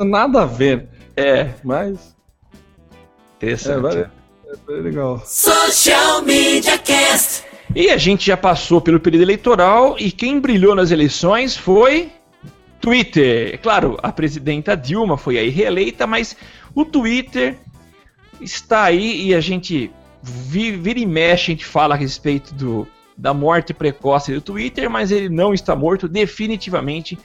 [0.00, 0.88] nada a ver.
[1.16, 2.16] É, Mas.
[2.50, 2.56] É,
[3.36, 3.80] interessante.
[3.80, 4.08] vai, é,
[4.70, 5.22] é legal.
[5.24, 7.44] Social Media Cast.
[7.76, 12.10] E a gente já passou pelo período eleitoral e quem brilhou nas eleições foi
[12.80, 13.54] Twitter.
[13.54, 16.36] É Claro, a presidenta Dilma foi aí reeleita, mas
[16.74, 17.56] o Twitter
[18.40, 22.84] está aí e a gente vi- vira e mexe, a gente fala a respeito do,
[23.16, 27.18] da morte precoce do Twitter, mas ele não está morto definitivamente.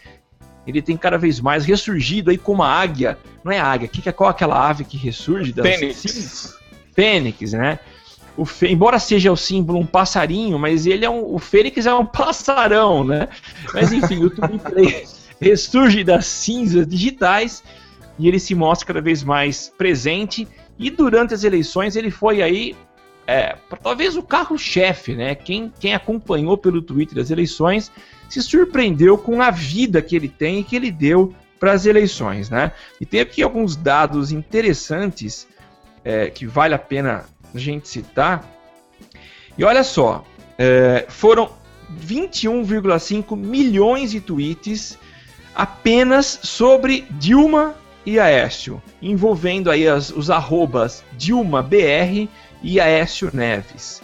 [0.65, 3.17] Ele tem cada vez mais ressurgido aí como a águia.
[3.43, 5.97] Não é águia, que, é qual aquela ave que ressurge das Fênix.
[5.97, 6.57] cinzas?
[6.93, 7.79] Fênix, né?
[8.35, 11.93] O fê- embora seja o símbolo um passarinho, mas ele é um, o Fênix é
[11.93, 13.29] um passarão, né?
[13.73, 15.07] Mas enfim, o Twitter
[15.39, 17.63] ressurge das cinzas digitais
[18.19, 20.47] e ele se mostra cada vez mais presente.
[20.77, 22.75] E durante as eleições ele foi aí,
[23.27, 25.35] é, talvez o carro-chefe, né?
[25.35, 27.91] Quem, quem acompanhou pelo Twitter as eleições
[28.29, 32.49] se surpreendeu com a vida que ele tem e que ele deu para as eleições,
[32.49, 32.71] né?
[33.01, 35.47] E tem aqui alguns dados interessantes
[36.05, 38.43] é, que vale a pena a gente citar.
[39.57, 40.23] E olha só,
[40.57, 41.49] é, foram
[41.99, 44.97] 21,5 milhões de tweets
[45.55, 47.75] apenas sobre Dilma
[48.05, 52.29] e Aécio, envolvendo aí as- os arrobas Dilma BR
[52.61, 54.01] e Aécio Neves,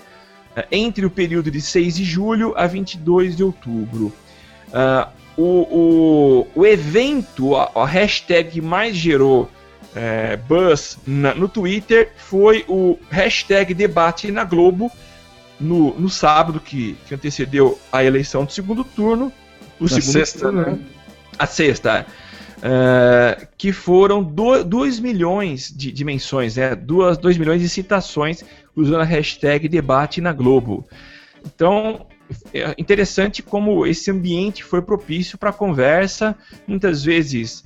[0.55, 4.13] eh, entre o período de 6 de julho a 22 de outubro.
[4.73, 9.49] Ah, o, o, o evento, a, a hashtag que mais gerou
[9.95, 14.91] eh, buzz na- no Twitter foi o hashtag debate na Globo
[15.59, 19.31] no, no sábado que, que antecedeu a eleição do segundo turno.
[19.79, 20.79] O Na segundo sexta, turno, né?
[21.37, 22.05] A sexta.
[22.65, 26.73] É, que foram 2 milhões de, de menções, né?
[26.73, 28.41] 2 milhões de citações
[28.73, 30.87] usando a hashtag debate na Globo.
[31.45, 32.07] Então,
[32.53, 37.65] é interessante como esse ambiente foi propício para conversa, muitas vezes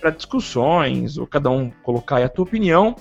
[0.00, 2.96] para discussões, ou cada um colocar a tua opinião.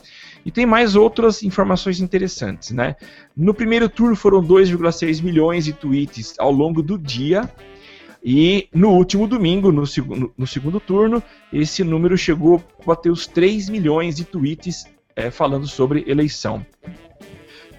[0.45, 2.95] E tem mais outras informações interessantes, né?
[3.35, 7.49] No primeiro turno foram 2,6 milhões de tweets ao longo do dia.
[8.23, 13.25] E no último domingo, no, segundo, no segundo turno, esse número chegou a bater os
[13.25, 16.65] 3 milhões de tweets é, falando sobre eleição.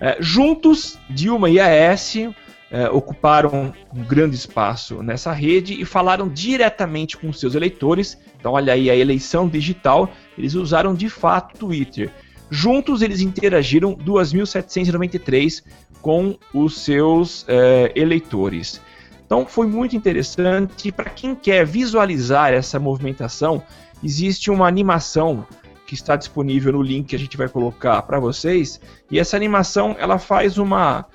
[0.00, 2.34] É, juntos, Dilma e Aécio
[2.70, 8.16] é, ocuparam um grande espaço nessa rede e falaram diretamente com seus eleitores.
[8.38, 12.10] Então, olha aí a eleição digital, eles usaram de fato Twitter.
[12.50, 15.62] Juntos, eles interagiram 2.793
[16.00, 18.80] com os seus é, eleitores.
[19.30, 20.90] Então foi muito interessante.
[20.90, 23.62] Para quem quer visualizar essa movimentação,
[24.02, 25.46] existe uma animação
[25.86, 28.80] que está disponível no link que a gente vai colocar para vocês.
[29.08, 31.06] E essa animação ela faz uma,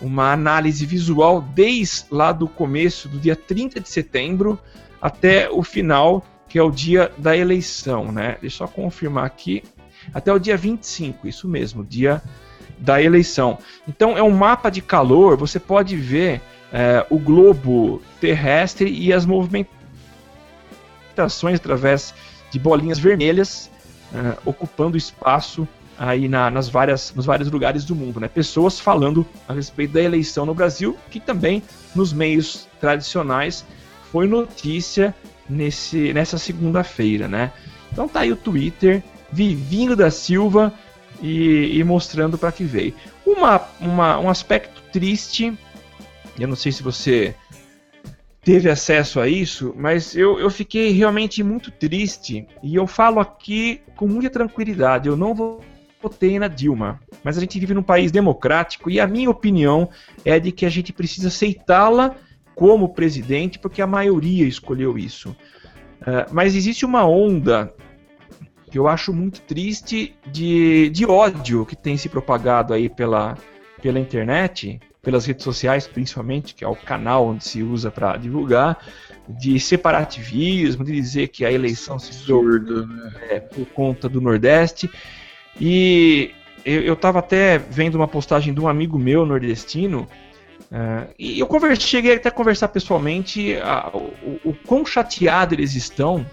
[0.00, 4.56] uma análise visual desde lá do começo, do dia 30 de setembro,
[5.02, 8.12] até o final, que é o dia da eleição.
[8.12, 8.38] Né?
[8.40, 9.64] Deixa eu só confirmar aqui.
[10.12, 12.22] Até o dia 25, isso mesmo, dia
[12.78, 13.58] da eleição.
[13.88, 16.40] Então é um mapa de calor, você pode ver
[16.74, 19.68] é, o globo terrestre e as movimentações
[21.60, 22.12] através
[22.50, 23.70] de bolinhas vermelhas
[24.12, 28.26] é, ocupando espaço aí na, nas várias, nos vários lugares do mundo, né?
[28.26, 31.62] Pessoas falando a respeito da eleição no Brasil, que também
[31.94, 33.64] nos meios tradicionais
[34.10, 35.14] foi notícia
[35.48, 37.52] nesse, nessa segunda-feira, né?
[37.92, 39.00] Então tá aí o Twitter,
[39.30, 40.74] Vivinho da Silva
[41.22, 42.94] e, e mostrando para que veio.
[43.24, 45.56] Uma, uma, um aspecto triste
[46.38, 47.34] eu não sei se você
[48.44, 52.46] teve acesso a isso, mas eu, eu fiquei realmente muito triste.
[52.62, 55.08] E eu falo aqui com muita tranquilidade.
[55.08, 55.34] Eu não
[56.02, 57.00] votei na Dilma.
[57.22, 59.88] Mas a gente vive num país democrático e a minha opinião
[60.24, 62.14] é de que a gente precisa aceitá-la
[62.54, 65.30] como presidente, porque a maioria escolheu isso.
[66.02, 67.74] Uh, mas existe uma onda
[68.70, 73.38] que eu acho muito triste de, de ódio que tem se propagado aí pela,
[73.80, 78.78] pela internet pelas redes sociais, principalmente, que é o canal onde se usa para divulgar,
[79.28, 83.12] de separativismo, de dizer que a eleição se deu né?
[83.30, 84.90] é, por conta do Nordeste.
[85.60, 86.32] E
[86.64, 90.08] eu estava até vendo uma postagem de um amigo meu nordestino,
[90.72, 95.74] uh, e eu conversei, cheguei até a conversar pessoalmente a, o, o quão chateado eles
[95.74, 96.26] estão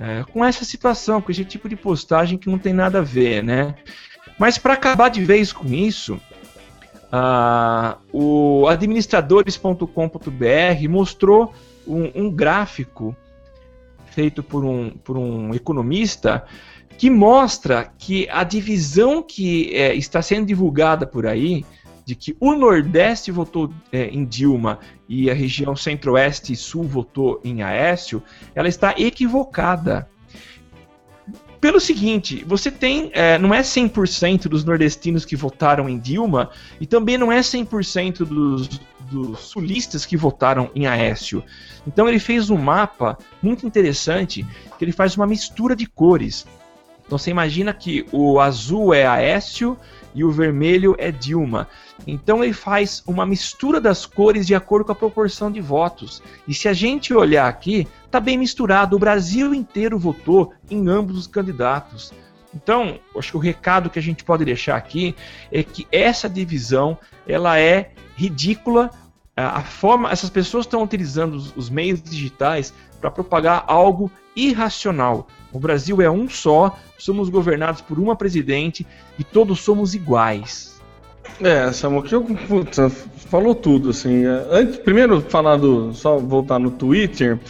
[0.00, 3.44] uh, com essa situação, com esse tipo de postagem que não tem nada a ver,
[3.44, 3.74] né?
[4.38, 6.18] Mas para acabar de vez com isso,
[7.14, 11.54] Uh, o administradores.com.br mostrou
[11.86, 13.16] um, um, gráfico
[14.06, 16.44] feito por um, por um economista
[16.98, 21.64] que mostra que a divisão que é, está sendo divulgada por aí,
[22.04, 27.40] de que o Nordeste votou é, em Dilma e a região Centro-Oeste e Sul votou
[27.44, 28.24] em Aécio,
[28.56, 30.10] ela está equivocada.
[31.64, 33.10] Pelo seguinte, você tem.
[33.14, 38.18] É, não é 100% dos nordestinos que votaram em Dilma, e também não é 100%
[38.18, 38.68] dos,
[39.10, 41.42] dos sulistas que votaram em Aécio.
[41.86, 44.46] Então ele fez um mapa muito interessante,
[44.78, 46.46] que ele faz uma mistura de cores.
[47.06, 49.74] Então você imagina que o azul é Aécio
[50.14, 51.66] e o vermelho é Dilma.
[52.06, 56.22] Então ele faz uma mistura das cores de acordo com a proporção de votos.
[56.46, 58.94] E se a gente olhar aqui, tá bem misturado.
[58.94, 62.12] O Brasil inteiro votou em ambos os candidatos.
[62.54, 65.16] Então, acho que o recado que a gente pode deixar aqui
[65.50, 66.96] é que essa divisão
[67.26, 68.88] ela é ridícula.
[69.36, 75.26] A forma, essas pessoas estão utilizando os, os meios digitais para propagar algo irracional.
[75.52, 78.86] O Brasil é um só, somos governados por uma presidente
[79.18, 80.80] e todos somos iguais.
[81.40, 82.24] É, Samuel, que eu,
[83.28, 84.24] falou tudo, assim.
[84.24, 85.92] É, antes, primeiro, falar do.
[85.92, 87.40] Só voltar no Twitter.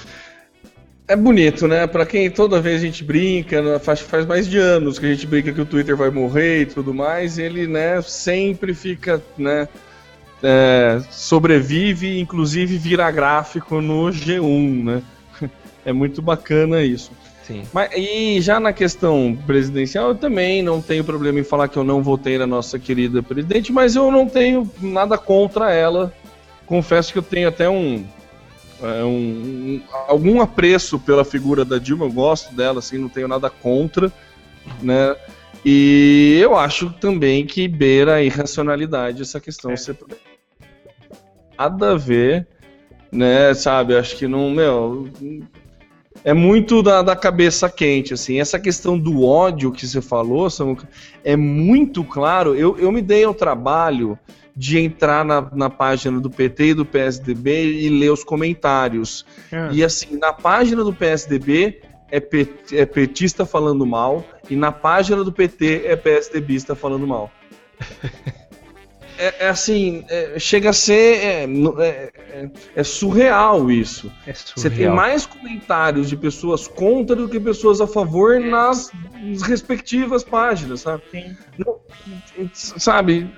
[1.07, 1.87] É bonito, né?
[1.87, 3.79] Pra quem toda vez a gente brinca, né?
[3.79, 6.67] faz, faz mais de anos que a gente brinca que o Twitter vai morrer e
[6.67, 9.69] tudo mais, ele, né, sempre fica, né,
[10.43, 15.03] é, sobrevive, inclusive vira gráfico no G1, né?
[15.87, 17.13] É muito bacana isso.
[17.47, 17.63] Sim.
[17.71, 21.85] Mas, e já na questão presidencial, eu também não tenho problema em falar que eu
[21.85, 26.11] não votei na nossa querida presidente, mas eu não tenho nada contra ela.
[26.65, 28.07] Confesso que eu tenho até um,
[28.83, 33.29] é, um, um, algum apreço pela figura da Dilma, eu gosto dela, assim, não tenho
[33.29, 34.13] nada contra,
[34.83, 35.17] né?
[35.65, 39.77] E eu acho também que beira a irracionalidade essa questão é.
[39.77, 39.97] ser
[41.59, 42.47] nada a ver,
[43.11, 43.55] né?
[43.55, 43.97] Sabe?
[43.97, 45.09] Acho que não, meu,
[46.23, 48.41] é muito da, da cabeça quente, assim.
[48.41, 50.89] Essa questão do ódio que você falou, Samuca,
[51.23, 52.55] é muito claro.
[52.55, 54.19] Eu, eu me dei ao trabalho
[54.57, 59.27] de entrar na, na página do PT e do PSDB e ler os comentários.
[59.51, 59.71] É.
[59.73, 65.25] E assim, na página do PSDB é, pet, é petista falando mal, e na página
[65.25, 67.31] do PT é PSDBista falando mal.
[69.19, 71.19] é, é, assim, é, chega a ser.
[71.19, 74.13] É, é, é, é surreal isso.
[74.25, 74.53] Surreal.
[74.57, 78.91] Você tem mais comentários de pessoas contra do que pessoas a favor nas,
[79.23, 81.03] nas respectivas páginas, sabe?
[81.11, 81.37] Sim.
[81.59, 81.79] Não,
[82.55, 83.31] sabe,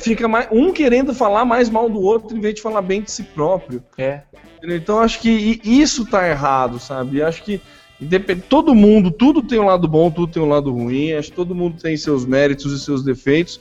[0.00, 3.10] fica mais, um querendo falar mais mal do outro em vez de falar bem de
[3.10, 3.82] si próprio.
[3.96, 4.22] É.
[4.62, 7.22] Então acho que isso tá errado, sabe?
[7.22, 7.60] Acho que
[8.48, 11.12] todo mundo, tudo tem um lado bom, tudo tem um lado ruim.
[11.12, 13.60] Acho que todo mundo tem seus méritos e seus defeitos.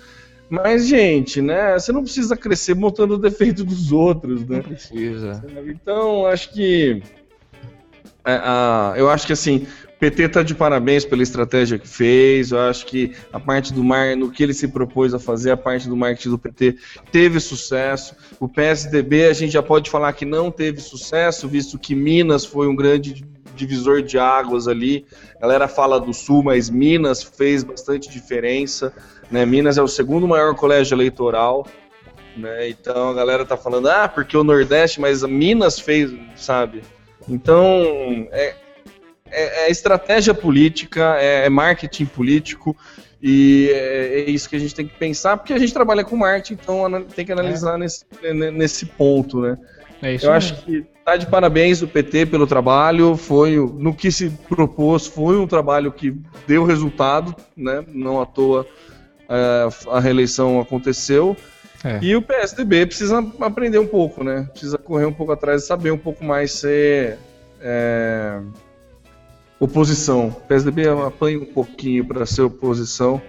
[0.53, 1.73] Mas, gente, né?
[1.73, 4.57] Você não precisa crescer montando o defeito dos outros, né?
[4.57, 5.43] Não precisa.
[5.65, 7.01] Então, acho que.
[8.23, 12.51] É, a, eu acho que assim, o PT tá de parabéns pela estratégia que fez.
[12.51, 15.57] Eu acho que a parte do mar, no que ele se propôs a fazer, a
[15.57, 16.75] parte do marketing do PT
[17.11, 18.15] teve sucesso.
[18.39, 22.67] O PSDB a gente já pode falar que não teve sucesso, visto que Minas foi
[22.67, 23.25] um grande
[23.55, 25.05] divisor de águas ali.
[25.37, 28.93] A galera fala do Sul, mas Minas fez bastante diferença.
[29.31, 29.45] Né?
[29.45, 31.65] Minas é o segundo maior colégio eleitoral.
[32.35, 32.69] Né?
[32.69, 36.81] Então a galera tá falando, ah, porque o Nordeste, mas Minas fez, sabe?
[37.29, 38.55] Então é,
[39.29, 42.75] é, é estratégia política, é, é, marketing político.
[43.21, 46.17] E é, é, isso que a gente tem que pensar, porque a gente trabalha com
[46.17, 47.77] marketing, então tem que analisar é.
[47.77, 48.05] nesse,
[48.51, 49.57] nesse ponto, né?
[50.01, 50.31] É Eu mesmo.
[50.31, 53.15] acho que tá de parabéns o PT pelo trabalho.
[53.15, 56.15] Foi no que se propôs, foi um trabalho que
[56.47, 57.83] deu resultado, né?
[57.87, 58.65] Não à toa
[59.29, 61.35] é, a reeleição aconteceu.
[61.83, 61.99] É.
[62.01, 64.47] E o PSDB precisa aprender um pouco, né?
[64.51, 67.17] Precisa correr um pouco atrás e saber um pouco mais ser
[67.59, 68.39] é,
[69.59, 70.27] oposição.
[70.27, 73.21] O PSDB apanha um pouquinho para ser oposição.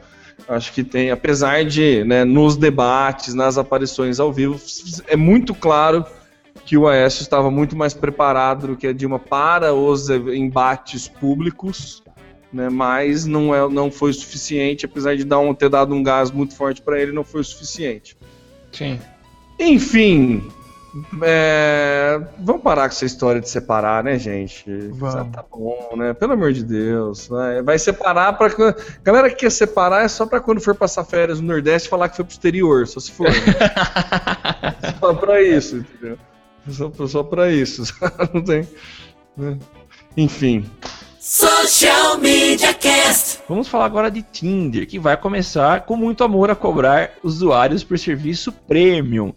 [0.49, 4.61] Acho que tem, apesar de, né, nos debates, nas aparições ao vivo,
[5.07, 6.05] é muito claro
[6.64, 12.02] que o Aécio estava muito mais preparado do que a Dilma para os embates públicos,
[12.52, 16.30] né, mas não, é, não foi suficiente, apesar de dar um, ter dado um gás
[16.30, 18.16] muito forte para ele, não foi o suficiente.
[18.72, 18.98] Sim.
[19.58, 20.48] Enfim,
[21.22, 24.64] é, vamos parar com essa história de separar, né, gente?
[24.92, 25.32] Vamos.
[25.32, 26.14] Tá bom, né?
[26.14, 27.28] Pelo amor de Deus.
[27.28, 27.62] Né?
[27.62, 31.48] Vai separar para galera que quer separar é só para quando for passar férias no
[31.48, 33.28] Nordeste falar que foi pro exterior, só se for.
[33.28, 33.34] Né?
[35.00, 36.16] só para isso, entendeu?
[36.68, 37.82] Só, só para isso.
[38.32, 38.68] Não tem.
[39.36, 39.58] Né?
[40.16, 40.64] Enfim.
[41.18, 43.40] Social Media Cast.
[43.48, 47.98] Vamos falar agora de Tinder, que vai começar com muito amor a cobrar usuários por
[47.98, 49.32] serviço premium.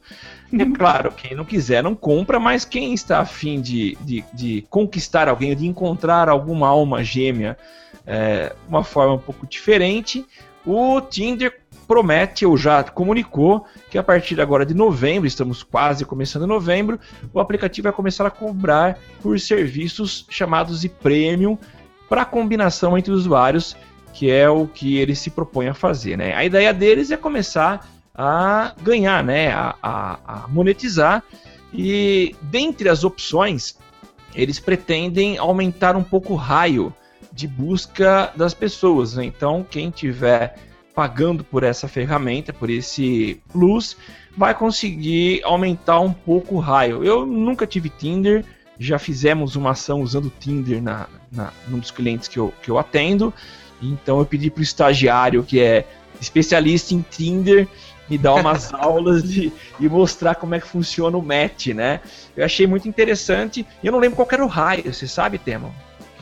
[0.52, 5.28] É claro, quem não quiser não compra, mas quem está afim de, de, de conquistar
[5.28, 7.58] alguém, de encontrar alguma alma gêmea,
[8.06, 10.26] é, uma forma um pouco diferente,
[10.66, 16.46] o Tinder promete ou já comunicou que a partir agora de novembro, estamos quase começando
[16.46, 17.00] novembro,
[17.34, 21.58] o aplicativo vai começar a cobrar por serviços chamados de premium
[22.10, 23.76] para combinação entre usuários,
[24.14, 26.18] que é o que ele se propõe a fazer.
[26.18, 26.34] Né?
[26.34, 29.52] A ideia deles é começar a ganhar, né?
[29.52, 31.24] a, a, a monetizar,
[31.74, 33.78] e dentre as opções,
[34.34, 36.94] eles pretendem aumentar um pouco o raio
[37.32, 39.16] de busca das pessoas.
[39.16, 39.26] Né?
[39.26, 40.56] Então, quem tiver
[40.98, 43.96] pagando por essa ferramenta, por esse plus,
[44.36, 47.04] vai conseguir aumentar um pouco o raio.
[47.04, 48.44] Eu nunca tive Tinder,
[48.80, 52.80] já fizemos uma ação usando Tinder na, na, num dos clientes que eu, que eu
[52.80, 53.32] atendo,
[53.80, 55.86] então eu pedi para o estagiário, que é
[56.20, 57.68] especialista em Tinder,
[58.10, 62.00] me dar umas aulas de, e mostrar como é que funciona o match, né?
[62.36, 65.72] Eu achei muito interessante, e eu não lembro qual era o raio, você sabe, Temo?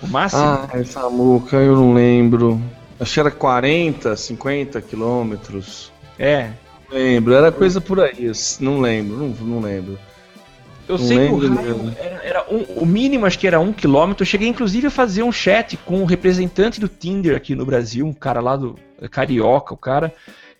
[0.03, 0.43] O máximo?
[0.43, 2.61] Ah, essa muca, eu não lembro.
[2.99, 5.91] Acho que era 40, 50 quilômetros.
[6.17, 6.51] É,
[6.89, 8.31] Não lembro, era coisa por aí.
[8.59, 9.99] Não lembro, não, não lembro.
[10.87, 13.59] Eu Não sei que o lembro raio era, era um, o mínimo acho que era
[13.59, 14.21] um quilômetro.
[14.21, 18.05] Eu cheguei inclusive a fazer um chat com o representante do Tinder aqui no Brasil,
[18.05, 20.13] um cara lá do é carioca, o cara.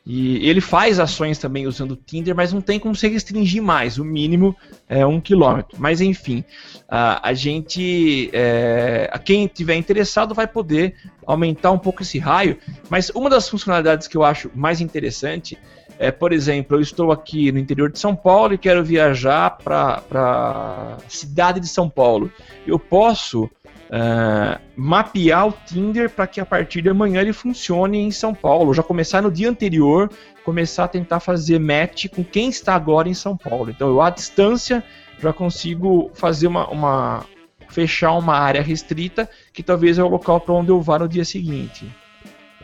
[0.06, 3.98] E ele faz ações também usando o Tinder, mas não tem como se restringir mais.
[3.98, 4.56] O mínimo
[4.88, 5.78] é um quilômetro.
[5.80, 6.44] Mas enfim,
[6.88, 10.94] a, a gente, é, a quem tiver interessado vai poder
[11.26, 12.58] aumentar um pouco esse raio.
[12.88, 15.58] Mas uma das funcionalidades que eu acho mais interessante
[15.98, 20.04] é, por exemplo, eu estou aqui no interior de São Paulo e quero viajar para
[20.14, 22.32] a cidade de São Paulo.
[22.68, 23.50] Eu posso
[23.92, 28.74] ah, mapear o Tinder para que a partir de amanhã ele funcione em São Paulo.
[28.74, 30.10] Já começar no dia anterior,
[30.44, 33.70] começar a tentar fazer match com quem está agora em São Paulo.
[33.70, 34.84] Então eu à distância
[35.20, 37.26] já consigo fazer uma, uma
[37.70, 41.26] fechar uma área restrita que talvez é o local para onde eu vá no dia
[41.26, 41.86] seguinte.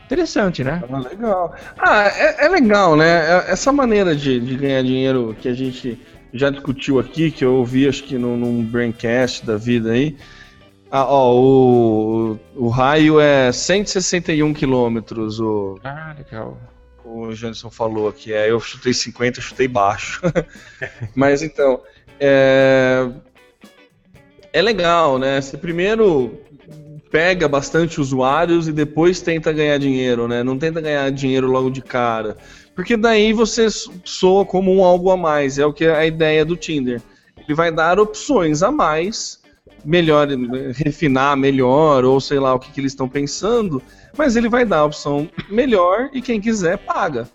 [0.06, 0.84] Interessante, né?
[0.92, 1.56] Ah, legal.
[1.78, 3.08] Ah, é, é legal, né?
[3.08, 5.98] É- Essa maneira de, de ganhar dinheiro que a gente
[6.34, 10.18] já discutiu aqui, que eu ouvi acho que num, num braincast da vida aí.
[10.92, 16.58] Ah, ó, o, o raio é 161 quilômetros, o, Ah, legal.
[17.06, 18.34] o Janderson falou aqui.
[18.34, 20.22] É, eu chutei 50, eu chutei baixo.
[21.16, 21.82] Mas então,
[22.20, 23.10] é,
[24.52, 25.40] é legal, né?
[25.40, 26.38] Você primeiro
[27.10, 30.44] pega bastante usuários e depois tenta ganhar dinheiro, né?
[30.44, 32.38] Não tenta ganhar dinheiro logo de cara.
[32.76, 33.68] Porque daí você
[34.04, 35.58] soa como um algo a mais.
[35.58, 37.02] É o que é a ideia do Tinder.
[37.38, 39.41] Ele vai dar opções a mais,
[39.84, 40.28] melhor,
[40.76, 43.82] refinar melhor, ou sei lá o que, que eles estão pensando,
[44.18, 47.28] mas ele vai dar a opção melhor e quem quiser paga.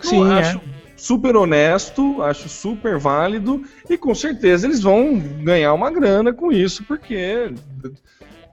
[0.00, 0.40] Sim, Eu é.
[0.40, 0.60] acho
[0.96, 6.84] super honesto, acho super válido e com certeza eles vão ganhar uma grana com isso,
[6.84, 7.52] porque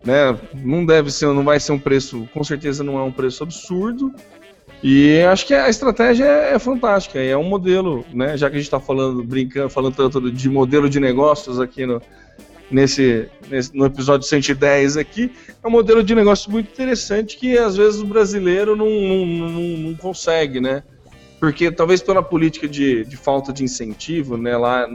[0.04, 3.44] né, não deve ser, não vai ser um preço, com certeza não é um preço
[3.44, 4.14] absurdo.
[4.82, 8.38] E acho que a estratégia é, é fantástica, é um modelo, né?
[8.38, 12.00] Já que a gente está falando, brincando, falando tanto de modelo de negócios aqui no,
[12.70, 15.32] nesse, nesse- no episódio 110 aqui,
[15.64, 19.62] é um modelo de negócio muito interessante que às vezes o brasileiro não, não, não,
[19.90, 20.84] não consegue, né?
[21.40, 24.58] Porque talvez pela política de, de falta de incentivo, né?
[24.58, 24.88] Lá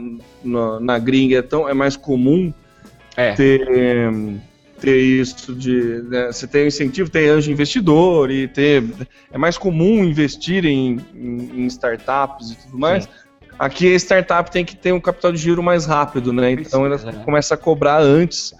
[0.43, 2.53] na, na gringa é, tão, é mais comum
[3.15, 3.31] É.
[3.33, 3.65] ter,
[4.79, 6.01] ter isso de.
[6.09, 8.83] né, você tem incentivo, tem anjo investidor e ter.
[9.31, 13.07] É mais comum investir em, em, em startups e tudo mais.
[13.57, 16.51] Aqui a startup tem que ter um capital de giro mais rápido, né?
[16.51, 17.21] Então ela né?
[17.23, 18.53] começa a cobrar antes.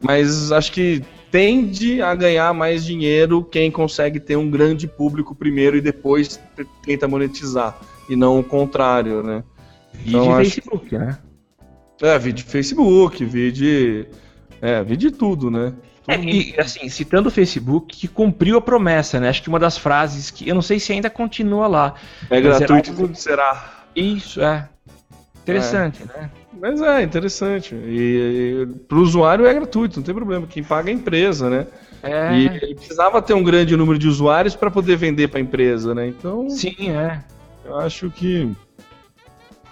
[0.00, 5.76] Mas acho que tende a ganhar mais dinheiro quem consegue ter um grande público primeiro
[5.76, 6.40] e depois
[6.82, 7.78] tenta monetizar.
[8.08, 9.44] E não o contrário, né?
[10.04, 11.18] Então, de acho- Facebook, né?
[12.02, 14.06] É, vi de Facebook, vi de.
[14.60, 15.74] É, vi de tudo, né?
[16.08, 19.28] É, e assim, citando o Facebook, que cumpriu a promessa, né?
[19.28, 20.48] Acho que uma das frases que.
[20.48, 21.94] Eu não sei se ainda continua lá.
[22.30, 23.79] É Mas gratuito, era tudo será.
[24.00, 24.68] Isso, é.
[25.42, 26.30] Interessante, né?
[26.60, 27.74] Mas é interessante.
[27.74, 30.46] E, e pro usuário é gratuito, não tem problema.
[30.46, 31.66] Quem paga é a empresa, né?
[32.02, 32.34] É.
[32.34, 35.94] E ele precisava ter um grande número de usuários para poder vender para a empresa,
[35.94, 36.06] né?
[36.06, 37.22] Então, Sim, é.
[37.64, 38.50] eu acho que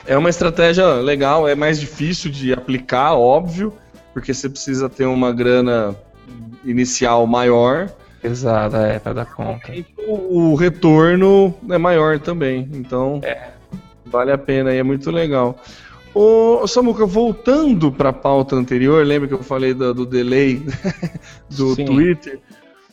[0.07, 1.47] é uma estratégia legal.
[1.47, 3.73] É mais difícil de aplicar, óbvio,
[4.13, 5.95] porque você precisa ter uma grana
[6.65, 7.91] inicial maior.
[8.23, 9.73] Exato, é, pra dar conta.
[9.73, 12.69] E o, o retorno é maior também.
[12.73, 13.21] Então,
[14.11, 15.59] vale a pena e é muito legal.
[16.15, 20.63] Ô, Samuca, voltando para a pauta anterior, lembra que eu falei do, do delay
[21.51, 21.85] do Sim.
[21.85, 22.41] Twitter?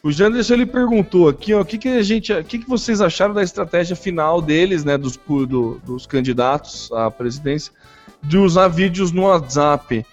[0.04, 3.02] O Janderson ele perguntou aqui, ó, o que, que a gente, o que, que vocês
[3.02, 7.74] acharam da estratégia final deles, né, dos, do- dos candidatos à presidência,
[8.22, 10.06] de usar vídeos no WhatsApp?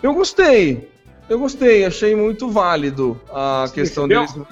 [0.00, 0.88] Eu gostei,
[1.28, 4.32] eu gostei, achei muito válido a Você questão recebeu?
[4.44, 4.48] deles.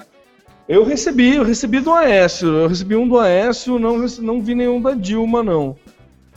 [0.67, 4.81] Eu recebi, eu recebi do Aécio, eu recebi um do Aécio, não, não vi nenhum
[4.81, 5.75] da Dilma, não.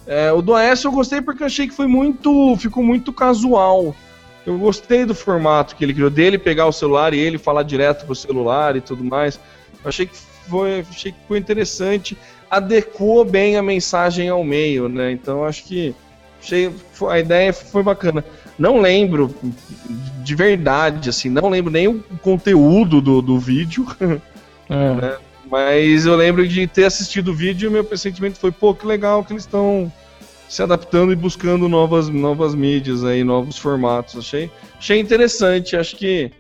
[0.07, 2.57] É, o do Aécio eu gostei porque eu achei que foi muito.
[2.59, 3.95] ficou muito casual.
[4.47, 8.07] Eu gostei do formato que ele criou dele, pegar o celular e ele falar direto
[8.07, 9.41] pro celular e tudo mais.
[9.83, 10.17] Eu achei que
[10.49, 12.17] foi, achei que foi interessante,
[12.49, 15.11] adequou bem a mensagem ao meio, né?
[15.11, 15.93] Então acho que
[16.41, 16.73] achei,
[17.09, 18.25] a ideia foi bacana.
[18.57, 19.35] Não lembro
[20.23, 23.85] de verdade, assim, não lembro nem o conteúdo do, do vídeo,
[24.69, 25.19] É.
[25.51, 29.25] mas eu lembro de ter assistido o vídeo e meu pressentimento foi, pô, que legal
[29.25, 29.91] que eles estão
[30.49, 34.17] se adaptando e buscando novas, novas mídias aí, novos formatos.
[34.17, 36.31] Achei, achei interessante, acho que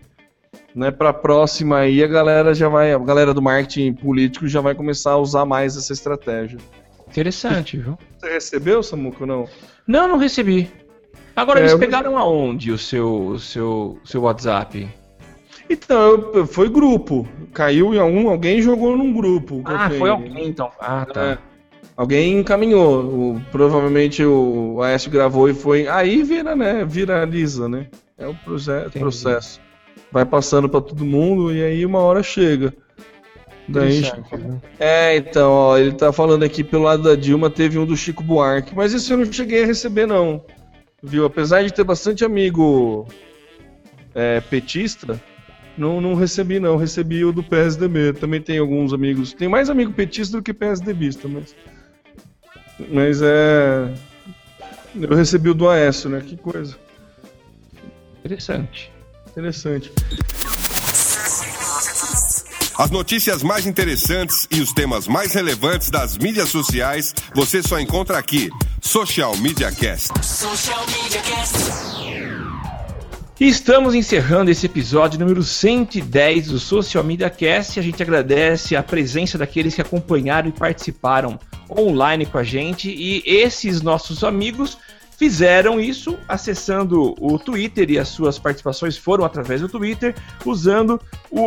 [0.74, 4.74] né, para próxima aí a galera já vai, a galera do marketing político já vai
[4.74, 6.59] começar a usar mais essa estratégia.
[7.09, 7.97] Interessante, viu?
[8.19, 9.45] Você recebeu, Samuco, ou não?
[9.87, 10.70] Não, não recebi.
[11.35, 14.89] Agora, É, eles eu- pegaram aonde o seu, o seu, seu WhatsApp?
[15.68, 17.26] Então, eu- foi grupo.
[17.52, 19.62] Caiu em algum, alguém jogou num grupo.
[19.64, 20.70] Ah, foi alguém, então.
[20.78, 21.24] Ah, tá.
[21.24, 21.38] É.
[21.97, 23.05] Alguém encaminhou.
[23.36, 25.88] O- provavelmente o Aécio gravou e foi.
[25.88, 26.84] Aí vira, né?
[26.84, 27.86] Viraliza, né?
[28.18, 28.98] É o proce- Entendi.
[28.98, 29.60] processo.
[30.12, 32.72] Vai passando pra todo mundo e aí uma hora chega.
[33.68, 34.01] Daí,
[34.32, 34.60] viu?
[34.78, 38.22] é, então, ó, ele tá falando aqui pelo lado da Dilma, teve um do Chico
[38.22, 40.44] Buarque, mas esse eu não cheguei a receber, não.
[41.02, 41.24] Viu?
[41.24, 43.09] Apesar de ter bastante amigo
[44.14, 45.20] é, petista,
[45.77, 46.77] não, não recebi, não.
[46.77, 48.12] Recebi o do PSDB.
[48.15, 49.32] Também tem alguns amigos.
[49.32, 51.55] Tem mais amigo petista do que PSDBista, mas.
[52.90, 53.93] Mas é.
[54.94, 56.23] Eu recebi o do Aécio, né?
[56.24, 56.77] Que coisa.
[58.24, 58.90] Interessante.
[59.28, 59.93] Interessante.
[62.78, 68.19] As notícias mais interessantes e os temas mais relevantes das mídias sociais você só encontra
[68.19, 68.51] aqui.
[68.82, 70.12] Social Media Cast.
[70.24, 72.35] Social Media Cast.
[73.38, 77.78] Estamos encerrando esse episódio número 110 do Social Media Cast.
[77.78, 81.38] A gente agradece a presença daqueles que acompanharam e participaram
[81.70, 82.88] online com a gente.
[82.88, 84.78] E esses nossos amigos
[85.18, 90.98] fizeram isso acessando o Twitter e as suas participações foram através do Twitter, usando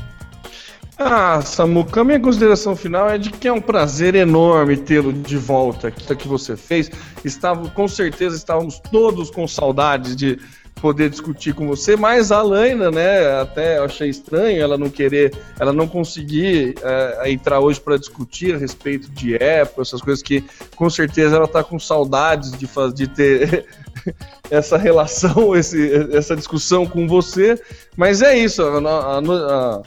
[1.00, 5.88] Ah, Samuca, minha consideração final é de que é um prazer enorme tê-lo de volta
[5.88, 6.90] aqui que você fez.
[7.24, 10.40] Estava, com certeza estávamos todos com saudades de
[10.80, 15.72] poder discutir com você, mas a Laina, né, até achei estranho ela não querer, ela
[15.72, 20.44] não conseguir é, entrar hoje para discutir a respeito de Apple, essas coisas que
[20.76, 23.66] com certeza ela está com saudades de, faz, de ter
[24.50, 27.60] essa relação, esse, essa discussão com você,
[27.96, 29.82] mas é isso, a, a, a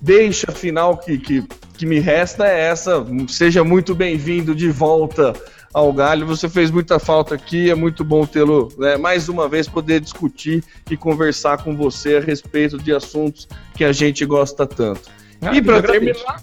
[0.00, 1.44] deixa final que, que,
[1.76, 3.04] que me resta é essa.
[3.28, 5.32] Seja muito bem-vindo de volta
[5.76, 6.26] ao Galho.
[6.26, 10.64] Você fez muita falta aqui, é muito bom tê-lo né, mais uma vez poder discutir
[10.90, 15.02] e conversar com você a respeito de assuntos que a gente gosta tanto.
[15.42, 16.42] Ah, e para terminar.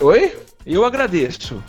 [0.00, 0.34] Oi?
[0.64, 1.62] Eu agradeço.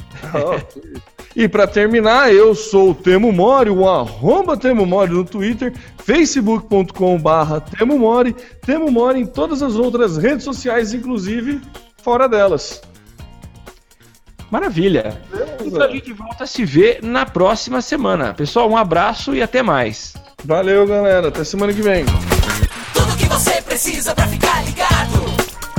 [1.34, 7.18] E para terminar, eu sou o Temo Mori, o arroba Temo Mori no Twitter, facebook.com
[7.18, 8.36] barra Temo Mori,
[8.66, 11.62] Temo Mori em todas as outras redes sociais, inclusive
[12.04, 12.82] fora delas.
[14.52, 15.22] Maravilha.
[15.65, 18.34] Então a gente volta a se ver na próxima semana.
[18.34, 20.14] Pessoal, um abraço e até mais.
[20.44, 21.30] Valeu, galera.
[21.30, 22.03] Até semana que vem.
[22.94, 25.23] Tudo que você precisa pra ficar ligado.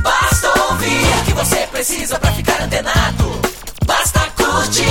[0.03, 3.40] Basta ouvir o que você precisa pra ficar antenado.
[3.85, 4.82] Basta curtir.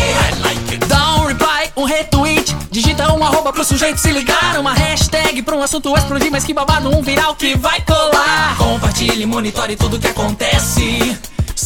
[0.87, 5.55] Dá um reply, um retweet, digita um arroba pro sujeito se ligar, uma hashtag pra
[5.55, 8.57] um assunto explodir, mas que babado, um viral que vai colar.
[8.57, 11.17] Compartilhe, monitore tudo que acontece.